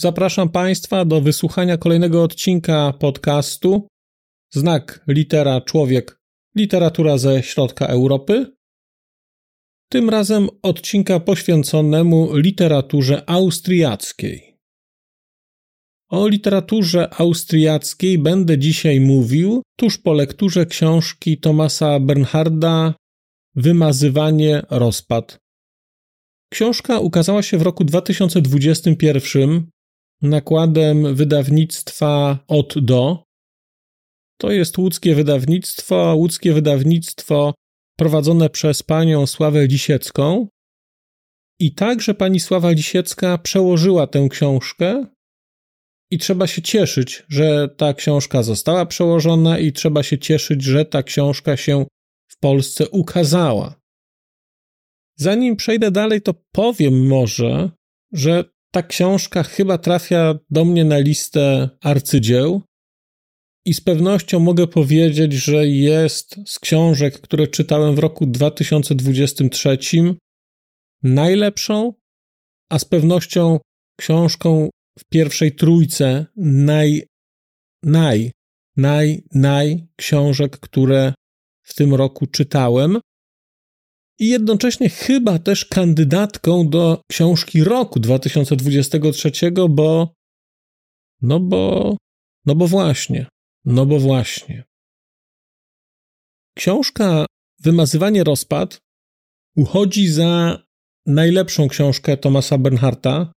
Zapraszam 0.00 0.48
Państwa 0.48 1.04
do 1.04 1.20
wysłuchania 1.20 1.76
kolejnego 1.76 2.22
odcinka 2.22 2.92
podcastu 2.92 3.88
Znak 4.52 5.04
litera 5.08 5.60
człowiek 5.60 6.20
literatura 6.56 7.18
ze 7.18 7.42
środka 7.42 7.86
Europy. 7.86 8.56
Tym 9.90 10.10
razem 10.10 10.48
odcinka 10.62 11.20
poświęconemu 11.20 12.36
literaturze 12.36 13.30
austriackiej. 13.30 14.56
O 16.10 16.28
literaturze 16.28 17.14
austriackiej 17.14 18.18
będę 18.18 18.58
dzisiaj 18.58 19.00
mówił 19.00 19.62
tuż 19.76 19.98
po 19.98 20.12
lekturze 20.12 20.66
książki 20.66 21.38
Tomasa 21.38 22.00
Bernharda 22.00 22.94
Wymazywanie 23.54 24.62
rozpad. 24.70 25.38
Książka 26.52 26.98
ukazała 26.98 27.42
się 27.42 27.58
w 27.58 27.62
roku 27.62 27.84
2021 27.84 29.70
nakładem 30.22 31.14
wydawnictwa 31.14 32.38
od 32.48 32.84
do. 32.84 33.24
To 34.40 34.50
jest 34.50 34.78
łódzkie 34.78 35.14
wydawnictwo, 35.14 36.14
łódzkie 36.16 36.52
wydawnictwo 36.52 37.54
prowadzone 37.98 38.50
przez 38.50 38.82
panią 38.82 39.26
Sławę 39.26 39.66
Lisiecką. 39.66 40.48
I 41.60 41.74
także 41.74 42.14
pani 42.14 42.40
Sława 42.40 42.70
Lisiecka 42.70 43.38
przełożyła 43.38 44.06
tę 44.06 44.28
książkę. 44.30 45.06
I 46.10 46.18
trzeba 46.18 46.46
się 46.46 46.62
cieszyć, 46.62 47.24
że 47.28 47.68
ta 47.76 47.94
książka 47.94 48.42
została 48.42 48.86
przełożona, 48.86 49.58
i 49.58 49.72
trzeba 49.72 50.02
się 50.02 50.18
cieszyć, 50.18 50.62
że 50.62 50.84
ta 50.84 51.02
książka 51.02 51.56
się 51.56 51.86
w 52.28 52.38
Polsce 52.38 52.88
ukazała. 52.88 53.74
Zanim 55.16 55.56
przejdę 55.56 55.90
dalej, 55.90 56.22
to 56.22 56.34
powiem 56.52 57.06
może, 57.06 57.70
że 58.12 58.44
ta 58.70 58.82
książka 58.82 59.42
chyba 59.42 59.78
trafia 59.78 60.34
do 60.50 60.64
mnie 60.64 60.84
na 60.84 60.98
listę 60.98 61.70
arcydzieł. 61.80 62.62
I 63.64 63.74
z 63.74 63.80
pewnością 63.80 64.40
mogę 64.40 64.66
powiedzieć, 64.66 65.32
że 65.32 65.66
jest 65.66 66.36
z 66.46 66.58
książek, 66.58 67.20
które 67.20 67.46
czytałem 67.46 67.94
w 67.94 67.98
roku 67.98 68.26
2023, 68.26 69.78
najlepszą, 71.02 71.92
a 72.70 72.78
z 72.78 72.84
pewnością 72.84 73.58
książką 74.00 74.70
w 74.98 75.04
pierwszej 75.04 75.54
trójce 75.54 76.26
naj, 76.36 77.06
naj, 77.82 78.30
naj, 78.76 79.24
naj 79.34 79.86
książek, 79.96 80.58
które 80.58 81.12
w 81.62 81.74
tym 81.74 81.94
roku 81.94 82.26
czytałem 82.26 83.00
i 84.18 84.28
jednocześnie 84.28 84.88
chyba 84.88 85.38
też 85.38 85.64
kandydatką 85.64 86.68
do 86.68 87.02
książki 87.10 87.64
roku 87.64 88.00
2023, 88.00 89.30
bo 89.70 90.14
no 91.22 91.40
bo 91.40 91.96
no 92.46 92.54
bo 92.54 92.66
właśnie, 92.66 93.26
no 93.64 93.86
bo 93.86 93.98
właśnie. 93.98 94.64
Książka 96.56 97.26
Wymazywanie 97.60 98.24
rozpad 98.24 98.78
uchodzi 99.56 100.08
za 100.08 100.62
najlepszą 101.06 101.68
książkę 101.68 102.16
Tomasa 102.16 102.58
Bernharta 102.58 103.32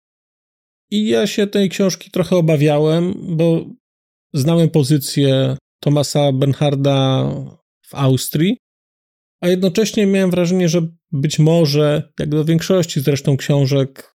i 0.91 1.08
ja 1.08 1.28
się 1.28 1.47
tej 1.47 1.70
książki 1.70 2.12
trochę 2.12 2.36
obawiałem, 2.36 3.14
bo 3.36 3.66
znałem 4.34 4.70
pozycję 4.70 5.58
Tomasa 5.84 6.31
Bernharda 6.31 7.30
w 7.81 7.96
Austrii 7.96 8.58
a 9.41 9.47
jednocześnie 9.47 10.06
miałem 10.06 10.31
wrażenie, 10.31 10.69
że 10.69 10.88
być 11.12 11.40
może, 11.40 12.12
jak 12.19 12.29
do 12.29 12.46
większości 12.46 13.02
zresztą 13.02 13.38
książek, 13.38 14.16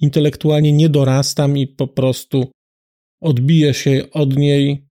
intelektualnie 0.00 0.72
nie 0.72 0.88
dorastam 0.88 1.58
i 1.58 1.66
po 1.66 1.86
prostu 1.86 2.52
odbiję 3.20 3.74
się 3.74 4.04
od 4.12 4.36
niej 4.36 4.86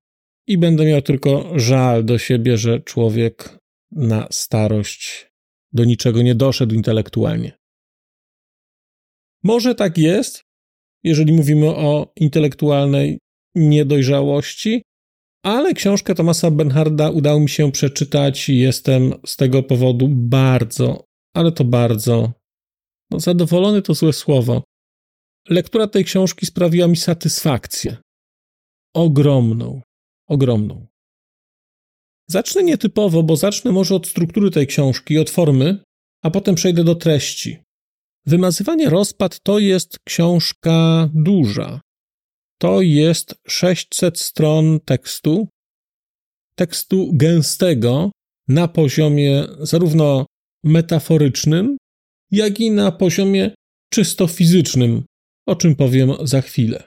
i 0.47 0.57
będę 0.57 0.85
miał 0.85 1.01
tylko 1.01 1.59
żal 1.59 2.05
do 2.05 2.17
siebie, 2.17 2.57
że 2.57 2.79
człowiek 2.79 3.57
na 3.91 4.27
starość 4.31 5.27
do 5.73 5.85
niczego 5.85 6.21
nie 6.21 6.35
doszedł 6.35 6.75
intelektualnie. 6.75 7.57
Może 9.43 9.75
tak 9.75 9.97
jest, 9.97 10.43
jeżeli 11.03 11.33
mówimy 11.33 11.67
o 11.67 12.13
intelektualnej 12.15 13.19
niedojrzałości, 13.55 14.83
ale 15.43 15.73
książkę 15.73 16.15
Tomasa 16.15 16.51
Bernharda 16.51 17.09
udało 17.09 17.39
mi 17.39 17.49
się 17.49 17.71
przeczytać 17.71 18.49
i 18.49 18.59
jestem 18.59 19.13
z 19.25 19.35
tego 19.35 19.63
powodu 19.63 20.07
bardzo, 20.09 21.05
ale 21.35 21.51
to 21.51 21.63
bardzo 21.63 22.31
no, 23.11 23.19
zadowolony 23.19 23.81
to 23.81 23.93
złe 23.93 24.13
słowo. 24.13 24.63
Lektura 25.49 25.87
tej 25.87 26.05
książki 26.05 26.45
sprawiła 26.45 26.87
mi 26.87 26.97
satysfakcję. 26.97 27.97
Ogromną, 28.95 29.81
ogromną. 30.29 30.87
Zacznę 32.29 32.63
nietypowo, 32.63 33.23
bo 33.23 33.35
zacznę 33.35 33.71
może 33.71 33.95
od 33.95 34.07
struktury 34.07 34.51
tej 34.51 34.67
książki, 34.67 35.17
od 35.17 35.29
formy, 35.29 35.83
a 36.23 36.31
potem 36.31 36.55
przejdę 36.55 36.83
do 36.83 36.95
treści. 36.95 37.57
Wymazywanie 38.25 38.89
rozpad 38.89 39.39
to 39.43 39.59
jest 39.59 39.99
książka 40.07 41.09
duża, 41.13 41.81
to 42.61 42.81
jest 42.81 43.35
600 43.47 44.19
stron 44.19 44.79
tekstu, 44.79 45.47
tekstu 46.55 47.09
gęstego 47.13 48.11
na 48.47 48.67
poziomie 48.67 49.47
zarówno 49.59 50.25
metaforycznym, 50.63 51.77
jak 52.31 52.59
i 52.59 52.71
na 52.71 52.91
poziomie 52.91 53.51
czysto 53.93 54.27
fizycznym, 54.27 55.03
o 55.47 55.55
czym 55.55 55.75
powiem 55.75 56.11
za 56.23 56.41
chwilę. 56.41 56.83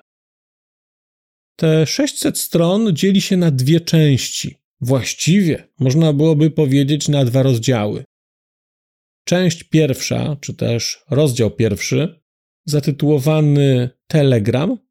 Te 1.56 1.86
600 1.86 2.38
stron 2.38 2.96
dzieli 2.96 3.20
się 3.20 3.36
na 3.36 3.50
dwie 3.50 3.80
części. 3.80 4.56
Właściwie 4.80 5.68
można 5.80 6.12
byłoby 6.12 6.50
powiedzieć 6.50 7.08
na 7.08 7.24
dwa 7.24 7.42
rozdziały. 7.42 8.04
Część 9.24 9.62
pierwsza, 9.62 10.36
czy 10.40 10.54
też 10.54 11.04
rozdział 11.10 11.50
pierwszy, 11.50 12.20
zatytułowany 12.66 13.90
Telegram, 14.06 14.83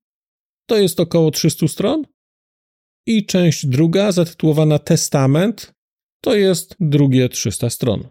to 0.70 0.78
jest 0.78 1.00
około 1.00 1.32
300 1.32 1.68
stron. 1.68 2.04
I 3.08 3.26
część 3.26 3.66
druga, 3.66 4.12
zatytułowana 4.12 4.80
Testament, 4.80 5.74
to 6.24 6.36
jest 6.36 6.76
drugie 6.80 7.30
300 7.30 7.70
stron. 7.70 8.10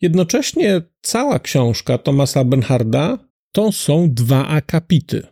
Jednocześnie 0.00 0.82
cała 1.02 1.38
książka 1.38 1.98
Tomasa 1.98 2.44
Bernharda 2.44 3.28
to 3.52 3.72
są 3.72 4.14
dwa 4.14 4.48
akapity. 4.48 5.26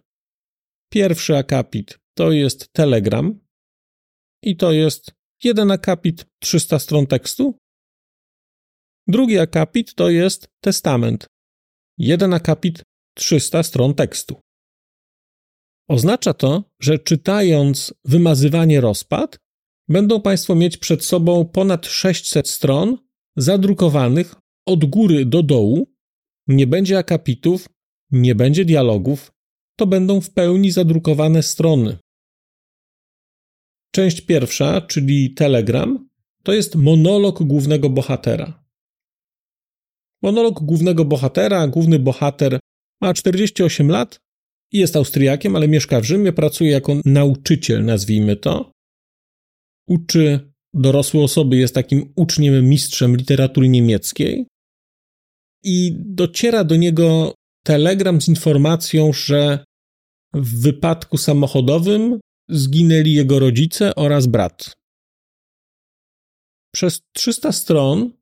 Pierwszy 0.93 1.37
akapit 1.37 1.99
to 2.15 2.33
jest 2.33 2.73
Telegram 2.73 3.41
i 4.43 4.57
to 4.57 4.73
jest 4.73 5.13
jeden 5.45 5.71
akapit 5.71 6.27
300 6.41 6.79
stron 6.79 7.07
tekstu. 7.07 7.59
Drugi 9.09 9.39
akapit 9.39 9.95
to 9.95 10.11
jest 10.11 10.49
Testament. 10.61 11.27
Jeden 11.99 12.35
akapit 12.35 12.83
300 13.17 13.63
stron 13.63 13.95
tekstu. 13.95 14.41
Oznacza 15.89 16.35
to, 16.35 16.65
że 16.81 16.99
czytając 16.99 17.95
wymazywanie 18.05 18.81
rozpad, 18.81 19.39
będą 19.89 20.21
Państwo 20.21 20.55
mieć 20.55 20.77
przed 20.77 21.05
sobą 21.05 21.45
ponad 21.45 21.87
600 21.87 22.49
stron 22.49 22.99
zadrukowanych 23.37 24.35
od 24.67 24.85
góry 24.85 25.27
do 25.27 25.43
dołu. 25.43 25.93
Nie 26.49 26.67
będzie 26.67 26.99
akapitów, 26.99 27.69
nie 28.11 28.35
będzie 28.35 28.65
dialogów, 28.65 29.33
to 29.79 29.87
będą 29.87 30.21
w 30.21 30.31
pełni 30.31 30.71
zadrukowane 30.71 31.43
strony. 31.43 31.99
Część 33.95 34.21
pierwsza, 34.21 34.81
czyli 34.81 35.35
telegram, 35.35 36.09
to 36.43 36.53
jest 36.53 36.75
monolog 36.75 37.43
głównego 37.43 37.91
bohatera. 37.91 38.65
Monolog 40.23 40.63
głównego 40.63 41.05
bohatera, 41.05 41.69
główny 41.69 41.99
bohater 41.99 42.59
ma 43.01 43.15
48 43.15 43.91
lat 43.91 44.21
jest 44.73 44.97
Austriakiem, 44.97 45.57
ale 45.57 45.69
mieszka 45.69 46.01
w 46.01 46.05
Rzymie, 46.05 46.33
pracuje 46.33 46.71
jako 46.71 47.01
nauczyciel, 47.05 47.85
nazwijmy 47.85 48.37
to. 48.37 48.71
Uczy 49.89 50.53
dorosłe 50.75 51.23
osoby, 51.23 51.57
jest 51.57 51.75
takim 51.75 52.13
uczniem, 52.17 52.69
mistrzem 52.69 53.17
literatury 53.17 53.69
niemieckiej. 53.69 54.47
I 55.65 55.93
dociera 55.99 56.65
do 56.65 56.77
niego 56.77 57.35
telegram 57.67 58.21
z 58.21 58.29
informacją, 58.29 59.13
że 59.13 59.65
w 60.35 60.61
wypadku 60.63 61.17
samochodowym 61.17 62.21
zginęli 62.49 63.13
jego 63.13 63.39
rodzice 63.39 63.95
oraz 63.95 64.27
brat. 64.27 64.73
Przez 66.75 67.01
300 67.13 67.53
stron 67.53 68.13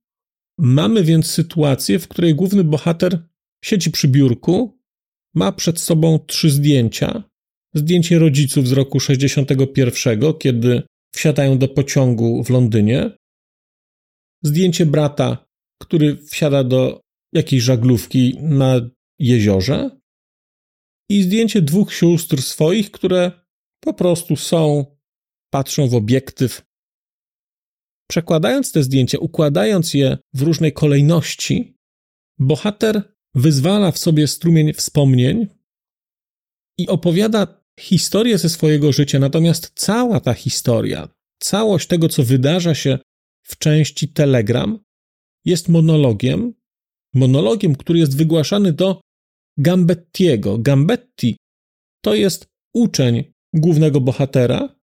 mamy 0.58 1.04
więc 1.04 1.30
sytuację, 1.30 1.98
w 1.98 2.08
której 2.08 2.34
główny 2.34 2.64
bohater 2.64 3.28
siedzi 3.64 3.90
przy 3.90 4.08
biurku, 4.08 4.78
ma 5.34 5.52
przed 5.52 5.80
sobą 5.80 6.18
trzy 6.18 6.50
zdjęcia. 6.50 7.22
Zdjęcie 7.74 8.18
rodziców 8.18 8.68
z 8.68 8.72
roku 8.72 9.00
61, 9.00 10.34
kiedy 10.34 10.82
wsiadają 11.14 11.58
do 11.58 11.68
pociągu 11.68 12.44
w 12.44 12.50
Londynie. 12.50 13.10
Zdjęcie 14.42 14.86
brata, 14.86 15.46
który 15.82 16.16
wsiada 16.16 16.64
do 16.64 17.00
jakiejś 17.32 17.62
żaglówki 17.62 18.36
na 18.40 18.80
jeziorze. 19.18 19.90
I 21.10 21.22
zdjęcie 21.22 21.62
dwóch 21.62 21.94
sióstr 21.94 22.42
swoich, 22.42 22.90
które 22.90 23.32
po 23.80 23.94
prostu 23.94 24.36
są, 24.36 24.84
patrzą 25.50 25.88
w 25.88 25.94
obiektyw. 25.94 26.62
Przekładając 28.10 28.72
te 28.72 28.82
zdjęcia, 28.82 29.18
układając 29.18 29.94
je 29.94 30.18
w 30.34 30.42
różnej 30.42 30.72
kolejności, 30.72 31.76
bohater 32.38 33.13
wyzwala 33.34 33.92
w 33.92 33.98
sobie 33.98 34.28
strumień 34.28 34.72
wspomnień 34.72 35.46
i 36.78 36.88
opowiada 36.88 37.64
historię 37.80 38.38
ze 38.38 38.48
swojego 38.48 38.92
życia, 38.92 39.18
natomiast 39.18 39.72
cała 39.74 40.20
ta 40.20 40.34
historia, 40.34 41.08
całość 41.38 41.88
tego, 41.88 42.08
co 42.08 42.22
wydarza 42.22 42.74
się 42.74 42.98
w 43.42 43.58
części 43.58 44.08
Telegram, 44.08 44.78
jest 45.44 45.68
monologiem, 45.68 46.54
monologiem, 47.14 47.74
który 47.76 47.98
jest 47.98 48.16
wygłaszany 48.16 48.72
do 48.72 49.00
Gambettiego. 49.58 50.58
Gambetti 50.58 51.36
to 52.04 52.14
jest 52.14 52.46
uczeń 52.74 53.24
głównego 53.52 54.00
bohatera, 54.00 54.76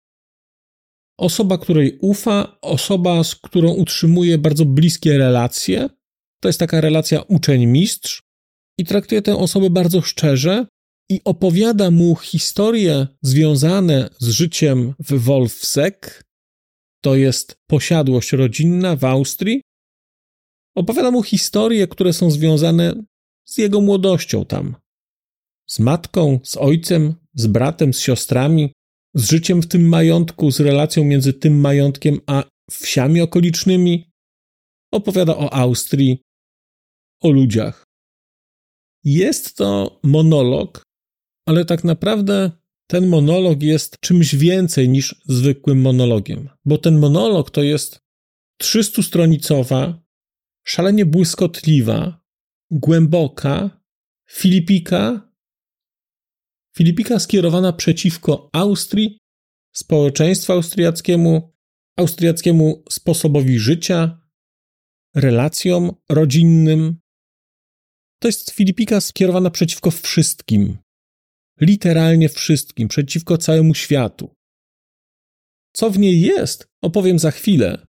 osoba, 1.17 1.57
której 1.57 1.97
ufa, 2.01 2.57
osoba, 2.61 3.23
z 3.23 3.35
którą 3.35 3.73
utrzymuje 3.73 4.37
bardzo 4.37 4.65
bliskie 4.65 5.17
relacje. 5.17 5.89
To 6.41 6.49
jest 6.49 6.59
taka 6.59 6.81
relacja 6.81 7.21
uczeń-mistrz 7.21 8.21
i 8.77 8.85
traktuje 8.85 9.21
tę 9.21 9.37
osobę 9.37 9.69
bardzo 9.69 10.01
szczerze 10.01 10.65
i 11.09 11.21
opowiada 11.25 11.91
mu 11.91 12.15
historie 12.15 13.07
związane 13.21 14.09
z 14.19 14.27
życiem 14.27 14.93
w 14.99 15.19
Wolfsek. 15.19 16.23
To 17.03 17.15
jest 17.15 17.55
posiadłość 17.67 18.31
rodzinna 18.31 18.95
w 18.95 19.03
Austrii. 19.03 19.61
Opowiada 20.75 21.11
mu 21.11 21.23
historie, 21.23 21.87
które 21.87 22.13
są 22.13 22.31
związane 22.31 23.03
z 23.45 23.57
jego 23.57 23.81
młodością 23.81 24.45
tam. 24.45 24.75
Z 25.69 25.79
matką, 25.79 26.39
z 26.43 26.57
ojcem, 26.57 27.15
z 27.35 27.47
bratem, 27.47 27.93
z 27.93 27.99
siostrami, 27.99 28.73
z 29.15 29.29
życiem 29.31 29.61
w 29.61 29.67
tym 29.67 29.87
majątku, 29.87 30.51
z 30.51 30.59
relacją 30.59 31.03
między 31.03 31.33
tym 31.33 31.59
majątkiem 31.59 32.19
a 32.27 32.43
wsiami 32.71 33.21
okolicznymi. 33.21 34.11
Opowiada 34.93 35.37
o 35.37 35.53
Austrii, 35.53 36.21
o 37.21 37.29
ludziach. 37.29 37.90
Jest 39.03 39.57
to 39.57 39.99
monolog, 40.03 40.83
ale 41.47 41.65
tak 41.65 41.83
naprawdę 41.83 42.51
ten 42.87 43.07
monolog 43.07 43.63
jest 43.63 43.99
czymś 43.99 44.35
więcej 44.35 44.89
niż 44.89 45.15
zwykłym 45.25 45.81
monologiem, 45.81 46.49
bo 46.65 46.77
ten 46.77 46.99
monolog 46.99 47.51
to 47.51 47.63
jest 47.63 47.99
300-stronicowa, 48.63 49.93
szalenie 50.67 51.05
błyskotliwa, 51.05 52.21
głęboka 52.71 53.81
filipika, 54.29 55.31
filipika 56.77 57.19
skierowana 57.19 57.73
przeciwko 57.73 58.49
Austrii, 58.53 59.17
społeczeństwu 59.75 60.53
austriackiemu, 60.53 61.53
austriackiemu 61.97 62.83
sposobowi 62.89 63.59
życia, 63.59 64.21
relacjom 65.15 65.91
rodzinnym. 66.09 67.00
To 68.21 68.27
jest 68.27 68.51
filipika 68.51 69.01
skierowana 69.01 69.49
przeciwko 69.49 69.91
wszystkim, 69.91 70.77
literalnie 71.61 72.29
wszystkim, 72.29 72.87
przeciwko 72.87 73.37
całemu 73.37 73.75
światu. 73.75 74.35
Co 75.73 75.89
w 75.89 75.99
niej 75.99 76.21
jest, 76.21 76.67
opowiem 76.83 77.19
za 77.19 77.31
chwilę, 77.31 77.85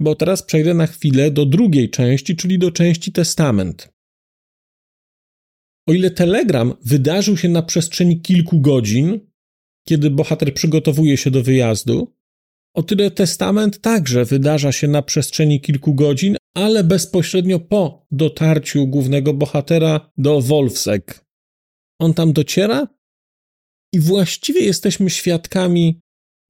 bo 0.00 0.14
teraz 0.14 0.42
przejdę 0.42 0.74
na 0.74 0.86
chwilę 0.86 1.30
do 1.30 1.46
drugiej 1.46 1.90
części, 1.90 2.36
czyli 2.36 2.58
do 2.58 2.70
części 2.70 3.12
Testament. 3.12 3.88
O 5.88 5.92
ile 5.92 6.10
telegram 6.10 6.74
wydarzył 6.80 7.36
się 7.36 7.48
na 7.48 7.62
przestrzeni 7.62 8.20
kilku 8.20 8.60
godzin, 8.60 9.20
kiedy 9.88 10.10
bohater 10.10 10.54
przygotowuje 10.54 11.16
się 11.16 11.30
do 11.30 11.42
wyjazdu, 11.42 12.14
o 12.74 12.82
tyle 12.82 13.10
testament 13.10 13.80
także 13.80 14.24
wydarza 14.24 14.72
się 14.72 14.88
na 14.88 15.02
przestrzeni 15.02 15.60
kilku 15.60 15.94
godzin, 15.94 16.36
ale 16.54 16.84
bezpośrednio 16.84 17.60
po 17.60 18.06
dotarciu 18.10 18.86
głównego 18.86 19.34
bohatera 19.34 20.10
do 20.16 20.40
Wolfsek. 20.40 21.24
On 22.00 22.14
tam 22.14 22.32
dociera 22.32 22.88
i 23.92 24.00
właściwie 24.00 24.60
jesteśmy 24.60 25.10
świadkami 25.10 26.00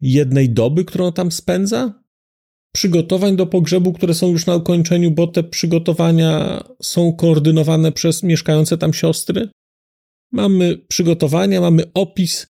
jednej 0.01 0.51
doby, 0.51 0.85
którą 0.85 1.13
tam 1.13 1.33
spędza, 1.33 2.05
przygotowań 2.75 3.37
do 3.37 3.47
pogrzebu, 3.47 3.93
które 3.93 4.15
są 4.15 4.29
już 4.29 4.47
na 4.47 4.57
ukończeniu, 4.57 5.11
bo 5.11 5.27
te 5.27 5.43
przygotowania 5.43 6.65
są 6.83 7.13
koordynowane 7.13 7.93
przez 7.93 8.23
mieszkające 8.23 8.79
tam 8.79 8.93
siostry. 8.93 9.49
Mamy 10.33 10.79
przygotowania, 10.89 11.61
mamy 11.61 11.93
opis 11.95 12.47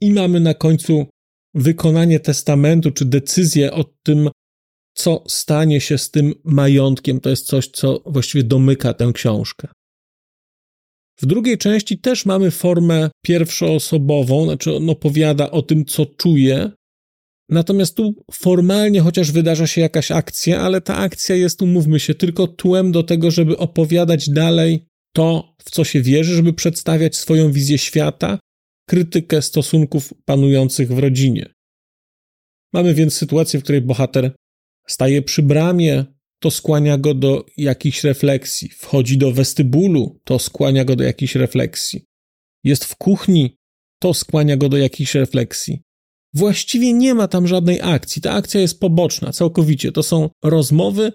i 0.00 0.10
mamy 0.10 0.40
na 0.40 0.54
końcu 0.54 1.06
wykonanie 1.54 2.20
testamentu 2.20 2.90
czy 2.90 3.04
decyzję 3.04 3.72
o 3.72 3.84
tym, 4.02 4.30
co 4.94 5.24
stanie 5.28 5.80
się 5.80 5.98
z 5.98 6.10
tym 6.10 6.34
majątkiem. 6.44 7.20
To 7.20 7.30
jest 7.30 7.46
coś, 7.46 7.68
co 7.68 8.02
właściwie 8.06 8.44
domyka 8.44 8.94
tę 8.94 9.10
książkę. 9.14 9.68
W 11.20 11.26
drugiej 11.26 11.58
części 11.58 11.98
też 11.98 12.26
mamy 12.26 12.50
formę 12.50 13.10
pierwszoosobową, 13.24 14.44
znaczy 14.44 14.76
on 14.76 14.90
opowiada 14.90 15.50
o 15.50 15.62
tym, 15.62 15.84
co 15.84 16.06
czuje, 16.06 16.70
Natomiast 17.50 17.96
tu 17.96 18.24
formalnie 18.32 19.00
chociaż 19.00 19.32
wydarza 19.32 19.66
się 19.66 19.80
jakaś 19.80 20.10
akcja, 20.10 20.60
ale 20.60 20.80
ta 20.80 20.96
akcja 20.96 21.36
jest, 21.36 21.62
umówmy 21.62 22.00
się, 22.00 22.14
tylko 22.14 22.46
tłem 22.46 22.92
do 22.92 23.02
tego, 23.02 23.30
żeby 23.30 23.58
opowiadać 23.58 24.30
dalej 24.30 24.86
to, 25.14 25.54
w 25.64 25.70
co 25.70 25.84
się 25.84 26.02
wierzy, 26.02 26.34
żeby 26.34 26.52
przedstawiać 26.52 27.16
swoją 27.16 27.52
wizję 27.52 27.78
świata, 27.78 28.38
krytykę 28.90 29.42
stosunków 29.42 30.14
panujących 30.24 30.92
w 30.92 30.98
rodzinie. 30.98 31.54
Mamy 32.72 32.94
więc 32.94 33.14
sytuację, 33.14 33.60
w 33.60 33.62
której 33.62 33.80
bohater 33.80 34.32
staje 34.86 35.22
przy 35.22 35.42
bramie, 35.42 36.04
to 36.42 36.50
skłania 36.50 36.98
go 36.98 37.14
do 37.14 37.46
jakichś 37.56 38.04
refleksji. 38.04 38.68
Wchodzi 38.68 39.18
do 39.18 39.32
westybulu, 39.32 40.20
to 40.24 40.38
skłania 40.38 40.84
go 40.84 40.96
do 40.96 41.04
jakichś 41.04 41.34
refleksji. 41.34 42.04
Jest 42.64 42.84
w 42.84 42.96
kuchni, 42.96 43.56
to 43.98 44.14
skłania 44.14 44.56
go 44.56 44.68
do 44.68 44.76
jakichś 44.76 45.14
refleksji. 45.14 45.82
Właściwie 46.34 46.92
nie 46.92 47.14
ma 47.14 47.28
tam 47.28 47.46
żadnej 47.46 47.80
akcji. 47.82 48.22
Ta 48.22 48.32
akcja 48.32 48.60
jest 48.60 48.80
poboczna 48.80 49.32
całkowicie. 49.32 49.92
To 49.92 50.02
są 50.02 50.30
rozmowy, 50.44 51.12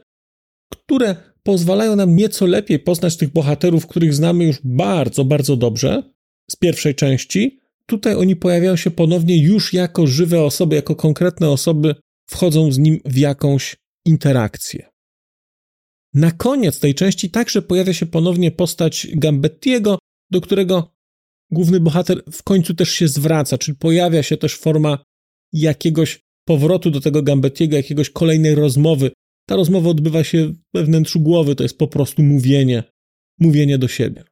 które 0.72 1.16
pozwalają 1.44 1.96
nam 1.96 2.16
nieco 2.16 2.46
lepiej 2.46 2.80
poznać 2.80 3.18
tych 3.18 3.34
bohaterów, 3.34 3.88
których 3.88 4.14
znamy 4.14 4.44
już 4.44 4.60
bardzo, 4.64 5.26
bardzo 5.26 5.58
dobrze 5.58 6.04
z 6.52 6.56
pierwszej 6.56 6.96
części. 6.96 7.65
Tutaj 7.86 8.16
oni 8.16 8.36
pojawiają 8.36 8.76
się 8.76 8.92
ponownie 8.92 9.44
już 9.44 9.74
jako 9.74 10.08
żywe 10.08 10.44
osoby, 10.44 10.76
jako 10.76 10.96
konkretne 10.96 11.50
osoby, 11.50 11.96
wchodzą 12.30 12.72
z 12.72 12.78
nim 12.78 13.00
w 13.06 13.18
jakąś 13.18 13.76
interakcję. 14.06 14.90
Na 16.14 16.32
koniec 16.32 16.80
tej 16.80 16.96
części 16.96 17.30
także 17.30 17.62
pojawia 17.62 17.94
się 17.94 18.06
ponownie 18.06 18.52
postać 18.52 19.08
Gambettiego, 19.14 20.00
do 20.32 20.42
którego 20.42 20.96
główny 21.52 21.80
bohater 21.80 22.24
w 22.32 22.44
końcu 22.44 22.74
też 22.74 22.90
się 22.90 23.08
zwraca, 23.08 23.58
czyli 23.58 23.78
pojawia 23.78 24.24
się 24.24 24.38
też 24.38 24.56
forma 24.56 25.04
jakiegoś 25.54 26.20
powrotu 26.46 26.92
do 26.92 27.02
tego 27.02 27.22
Gambettiego, 27.22 27.78
jakiegoś 27.78 28.10
kolejnej 28.10 28.56
rozmowy. 28.56 29.12
Ta 29.48 29.56
rozmowa 29.56 29.90
odbywa 29.90 30.24
się 30.24 30.54
we 30.74 30.84
wnętrzu 30.84 31.20
głowy, 31.20 31.56
to 31.56 31.64
jest 31.64 31.78
po 31.78 31.88
prostu 31.88 32.24
mówienie, 32.24 32.84
mówienie 33.40 33.78
do 33.78 33.88
siebie. 33.88 34.24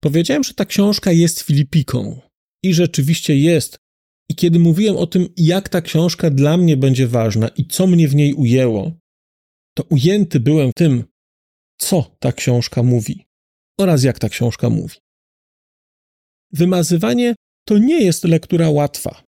Powiedziałem, 0.00 0.44
że 0.44 0.54
ta 0.54 0.64
książka 0.64 1.12
jest 1.12 1.40
Filipiką 1.40 2.20
i 2.64 2.74
rzeczywiście 2.74 3.38
jest. 3.38 3.78
I 4.30 4.34
kiedy 4.34 4.58
mówiłem 4.58 4.96
o 4.96 5.06
tym, 5.06 5.28
jak 5.36 5.68
ta 5.68 5.80
książka 5.80 6.30
dla 6.30 6.56
mnie 6.56 6.76
będzie 6.76 7.08
ważna 7.08 7.48
i 7.48 7.66
co 7.66 7.86
mnie 7.86 8.08
w 8.08 8.14
niej 8.14 8.34
ujęło, 8.34 8.92
to 9.76 9.82
ujęty 9.82 10.40
byłem 10.40 10.72
tym, 10.76 11.04
co 11.80 12.16
ta 12.18 12.32
książka 12.32 12.82
mówi 12.82 13.24
oraz 13.80 14.02
jak 14.02 14.18
ta 14.18 14.28
książka 14.28 14.70
mówi. 14.70 14.96
Wymazywanie 16.52 17.34
to 17.68 17.78
nie 17.78 18.04
jest 18.04 18.24
lektura 18.24 18.70
łatwa. 18.70 19.22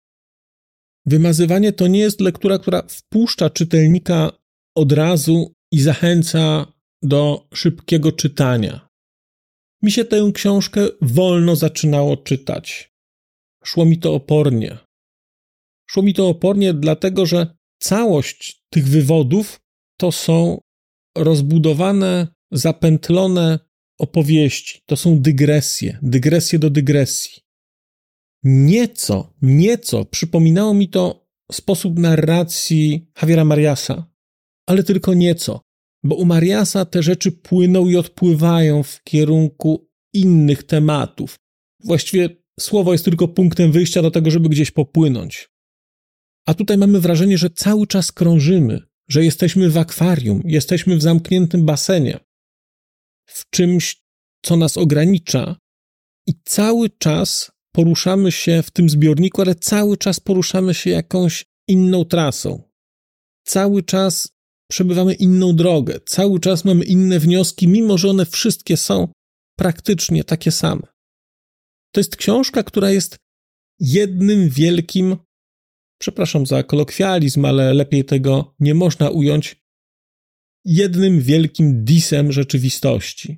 Wymazywanie 1.06 1.74
to 1.74 1.88
nie 1.88 2.00
jest 2.00 2.22
lektura, 2.22 2.60
która 2.60 2.82
wpuszcza 2.82 3.50
czytelnika 3.50 4.32
od 4.76 4.92
razu 4.92 5.54
i 5.72 5.82
zachęca 5.82 6.74
do 7.04 7.48
szybkiego 7.54 8.12
czytania. 8.12 8.87
Mi 9.82 9.92
się 9.92 10.06
tę 10.06 10.32
książkę 10.34 10.88
wolno 11.02 11.56
zaczynało 11.56 12.18
czytać. 12.18 12.94
szło 13.64 13.86
mi 13.86 14.00
to 14.00 14.14
opornie. 14.14 14.78
Szło 15.90 16.04
mi 16.04 16.14
to 16.14 16.28
opornie, 16.28 16.74
dlatego 16.74 17.26
że 17.26 17.58
całość 17.80 18.64
tych 18.70 18.88
wywodów 18.88 19.60
to 20.00 20.12
są 20.12 20.60
rozbudowane, 21.18 22.28
zapętlone 22.52 23.60
opowieści, 24.00 24.82
to 24.86 24.98
są 24.98 25.20
dygresje, 25.22 25.98
dygresje 26.02 26.60
do 26.60 26.70
dygresji. 26.70 27.42
Nieco, 28.44 29.34
nieco 29.42 30.06
przypominało 30.06 30.74
mi 30.74 30.90
to 30.90 31.28
sposób 31.52 32.00
narracji 32.00 33.12
Javiera 33.22 33.46
Mariasa, 33.46 34.06
ale 34.68 34.84
tylko 34.84 35.14
nieco, 35.14 35.62
bo 36.08 36.16
u 36.16 36.26
Mariasa 36.26 36.86
te 36.86 37.04
rzeczy 37.04 37.32
płyną 37.32 37.88
i 37.88 37.96
odpływają 37.96 38.84
w 38.84 39.04
kierunku 39.04 39.90
innych 40.14 40.64
tematów. 40.64 41.36
Właściwie 41.84 42.30
słowo 42.60 42.92
jest 42.92 43.06
tylko 43.06 43.28
punktem 43.28 43.72
wyjścia 43.72 44.02
do 44.02 44.12
tego, 44.12 44.32
żeby 44.32 44.50
gdzieś 44.50 44.72
popłynąć. 44.72 45.50
A 46.46 46.54
tutaj 46.54 46.78
mamy 46.78 47.00
wrażenie, 47.00 47.38
że 47.38 47.50
cały 47.50 47.88
czas 47.88 48.12
krążymy, 48.12 48.82
że 49.10 49.24
jesteśmy 49.24 49.70
w 49.70 49.78
akwarium, 49.78 50.42
jesteśmy 50.46 50.98
w 50.98 51.02
zamkniętym 51.02 51.66
basenie, 51.66 52.20
w 53.26 53.50
czymś, 53.50 54.04
co 54.46 54.58
nas 54.58 54.78
ogranicza, 54.78 55.56
i 56.28 56.34
cały 56.46 56.90
czas 56.90 57.52
poruszamy 57.72 58.32
się 58.32 58.64
w 58.64 58.72
tym 58.72 58.90
zbiorniku, 58.90 59.42
ale 59.42 59.56
cały 59.56 59.98
czas 59.98 60.20
poruszamy 60.20 60.74
się 60.74 60.90
jakąś 60.90 61.46
inną 61.68 62.06
trasą. 62.06 62.64
Cały 63.44 63.84
czas 63.84 64.37
przebywamy 64.72 65.14
inną 65.14 65.56
drogę, 65.56 66.00
cały 66.06 66.40
czas 66.40 66.66
mamy 66.66 66.86
inne 66.86 67.20
wnioski, 67.20 67.68
mimo 67.68 67.98
że 67.98 68.10
one 68.10 68.26
wszystkie 68.26 68.78
są 68.78 69.08
praktycznie 69.58 70.24
takie 70.24 70.52
same. 70.52 70.82
To 71.94 72.00
jest 72.00 72.16
książka, 72.16 72.64
która 72.64 72.92
jest 72.92 73.18
jednym 73.80 74.50
wielkim, 74.50 75.18
przepraszam 76.02 76.46
za 76.46 76.64
kolokwializm, 76.64 77.46
ale 77.46 77.74
lepiej 77.74 78.06
tego 78.06 78.56
nie 78.60 78.74
można 78.74 79.10
ująć, 79.10 79.56
jednym 80.66 81.22
wielkim 81.22 81.84
disem 81.84 82.32
rzeczywistości. 82.32 83.38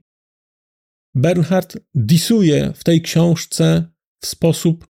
Bernhard 1.15 1.77
disuje 1.95 2.73
w 2.75 2.83
tej 2.83 3.01
książce 3.01 3.91
w 4.23 4.27
sposób 4.27 4.87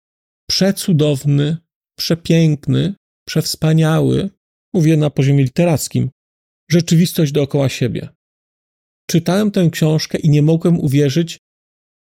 przecudowny, 0.50 1.57
przepiękny, 1.99 2.95
przewspaniały, 3.29 4.31
mówię 4.75 4.97
na 4.97 5.11
poziomie 5.11 5.45
literackim, 5.45 6.11
rzeczywistość 6.71 7.33
dookoła 7.33 7.68
siebie. 7.68 8.09
Czytałem 9.11 9.50
tę 9.50 9.71
książkę 9.71 10.18
i 10.18 10.28
nie 10.28 10.42
mogłem 10.42 10.80
uwierzyć, 10.80 11.38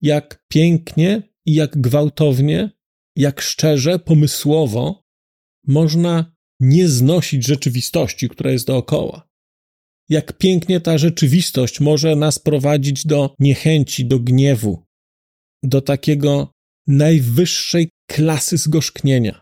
jak 0.01 0.43
pięknie 0.47 1.23
i 1.45 1.53
jak 1.53 1.81
gwałtownie, 1.81 2.71
jak 3.15 3.41
szczerze, 3.41 3.99
pomysłowo 3.99 5.03
można 5.67 6.35
nie 6.59 6.87
znosić 6.87 7.47
rzeczywistości, 7.47 8.29
która 8.29 8.51
jest 8.51 8.67
dookoła. 8.67 9.29
Jak 10.09 10.37
pięknie 10.37 10.81
ta 10.81 10.97
rzeczywistość 10.97 11.79
może 11.79 12.15
nas 12.15 12.39
prowadzić 12.39 13.05
do 13.05 13.35
niechęci, 13.39 14.05
do 14.05 14.19
gniewu, 14.19 14.83
do 15.63 15.81
takiego 15.81 16.51
najwyższej 16.87 17.89
klasy 18.09 18.57
zgorzknienia. 18.57 19.41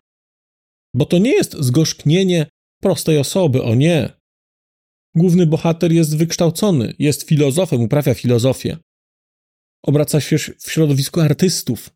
Bo 0.93 1.05
to 1.05 1.17
nie 1.17 1.31
jest 1.31 1.55
zgorzknienie 1.59 2.47
prostej 2.81 3.17
osoby, 3.17 3.63
o 3.63 3.75
nie. 3.75 4.16
Główny 5.17 5.47
bohater 5.47 5.91
jest 5.91 6.17
wykształcony, 6.17 6.93
jest 6.99 7.23
filozofem, 7.23 7.81
uprawia 7.81 8.13
filozofię. 8.13 8.77
Obraca 9.85 10.21
się 10.21 10.37
w 10.37 10.71
środowisku 10.71 11.21
artystów. 11.21 11.89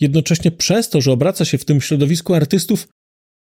Jednocześnie 0.00 0.50
przez 0.50 0.88
to, 0.88 1.00
że 1.00 1.12
obraca 1.12 1.44
się 1.44 1.58
w 1.58 1.64
tym 1.64 1.80
środowisku 1.80 2.34
artystów 2.34 2.88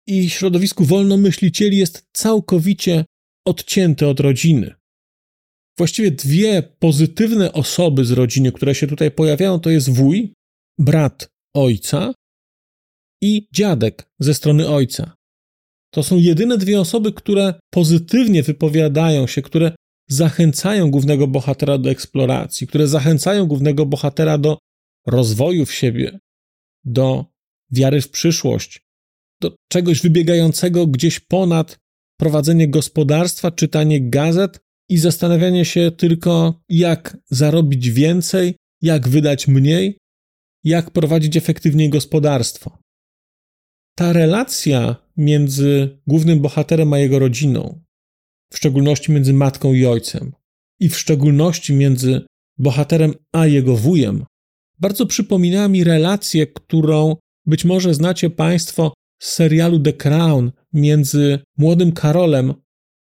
i 0.08 0.30
środowisku 0.30 0.86
wolnomyślicieli, 0.86 1.78
jest 1.78 2.04
całkowicie 2.14 3.06
odcięty 3.48 4.08
od 4.08 4.20
rodziny. 4.20 4.76
Właściwie 5.78 6.12
dwie 6.12 6.64
pozytywne 6.80 7.54
osoby 7.54 8.06
z 8.06 8.12
rodziny, 8.12 8.52
które 8.52 8.76
się 8.76 8.88
tutaj 8.88 9.12
pojawiają, 9.12 9.60
to 9.60 9.70
jest 9.70 9.90
wuj, 9.90 10.34
brat 10.80 11.28
ojca 11.56 12.14
i 13.24 13.48
dziadek 13.54 14.10
ze 14.20 14.34
strony 14.34 14.68
ojca. 14.68 15.15
To 15.96 16.04
są 16.04 16.18
jedyne 16.18 16.58
dwie 16.58 16.80
osoby, 16.80 17.14
które 17.14 17.54
pozytywnie 17.70 18.44
wypowiadają 18.44 19.28
się, 19.28 19.42
które 19.42 19.72
zachęcają 20.10 20.92
głównego 20.92 21.28
bohatera 21.28 21.78
do 21.78 21.90
eksploracji, 21.90 22.68
które 22.68 22.88
zachęcają 22.88 23.46
głównego 23.46 23.86
bohatera 23.86 24.38
do 24.38 24.58
rozwoju 25.08 25.66
w 25.66 25.74
siebie, 25.74 26.20
do 26.86 27.26
wiary 27.72 28.02
w 28.02 28.10
przyszłość, 28.10 28.86
do 29.42 29.56
czegoś 29.72 30.02
wybiegającego 30.02 30.88
gdzieś 30.88 31.20
ponad 31.20 31.78
prowadzenie 32.20 32.68
gospodarstwa, 32.68 33.52
czytanie 33.52 34.10
gazet 34.10 34.60
i 34.90 34.98
zastanawianie 34.98 35.66
się 35.66 35.92
tylko, 35.92 36.62
jak 36.70 37.18
zarobić 37.30 37.90
więcej, 37.90 38.56
jak 38.82 39.08
wydać 39.08 39.48
mniej, 39.48 39.98
jak 40.64 40.92
prowadzić 40.92 41.38
efektywniej 41.38 41.90
gospodarstwo. 41.90 42.85
Ta 43.98 44.14
relacja 44.14 44.96
między 45.18 46.00
głównym 46.08 46.40
bohaterem 46.40 46.94
a 46.94 47.00
jego 47.00 47.20
rodziną, 47.20 47.82
w 48.54 48.58
szczególności 48.58 49.12
między 49.12 49.34
matką 49.34 49.74
i 49.74 49.86
ojcem, 49.86 50.32
i 50.80 50.90
w 50.90 50.98
szczególności 50.98 51.74
między 51.74 52.22
bohaterem 52.58 53.14
a 53.32 53.48
jego 53.48 53.76
wujem, 53.76 54.26
bardzo 54.80 55.06
przypomina 55.06 55.68
mi 55.68 55.84
relację, 55.84 56.48
którą 56.48 57.16
być 57.46 57.66
może 57.66 57.94
znacie 57.94 58.30
Państwo 58.30 58.94
z 59.22 59.30
serialu 59.30 59.80
The 59.80 59.94
Crown 59.94 60.52
między 60.74 61.40
młodym 61.58 61.92
Karolem 61.92 62.54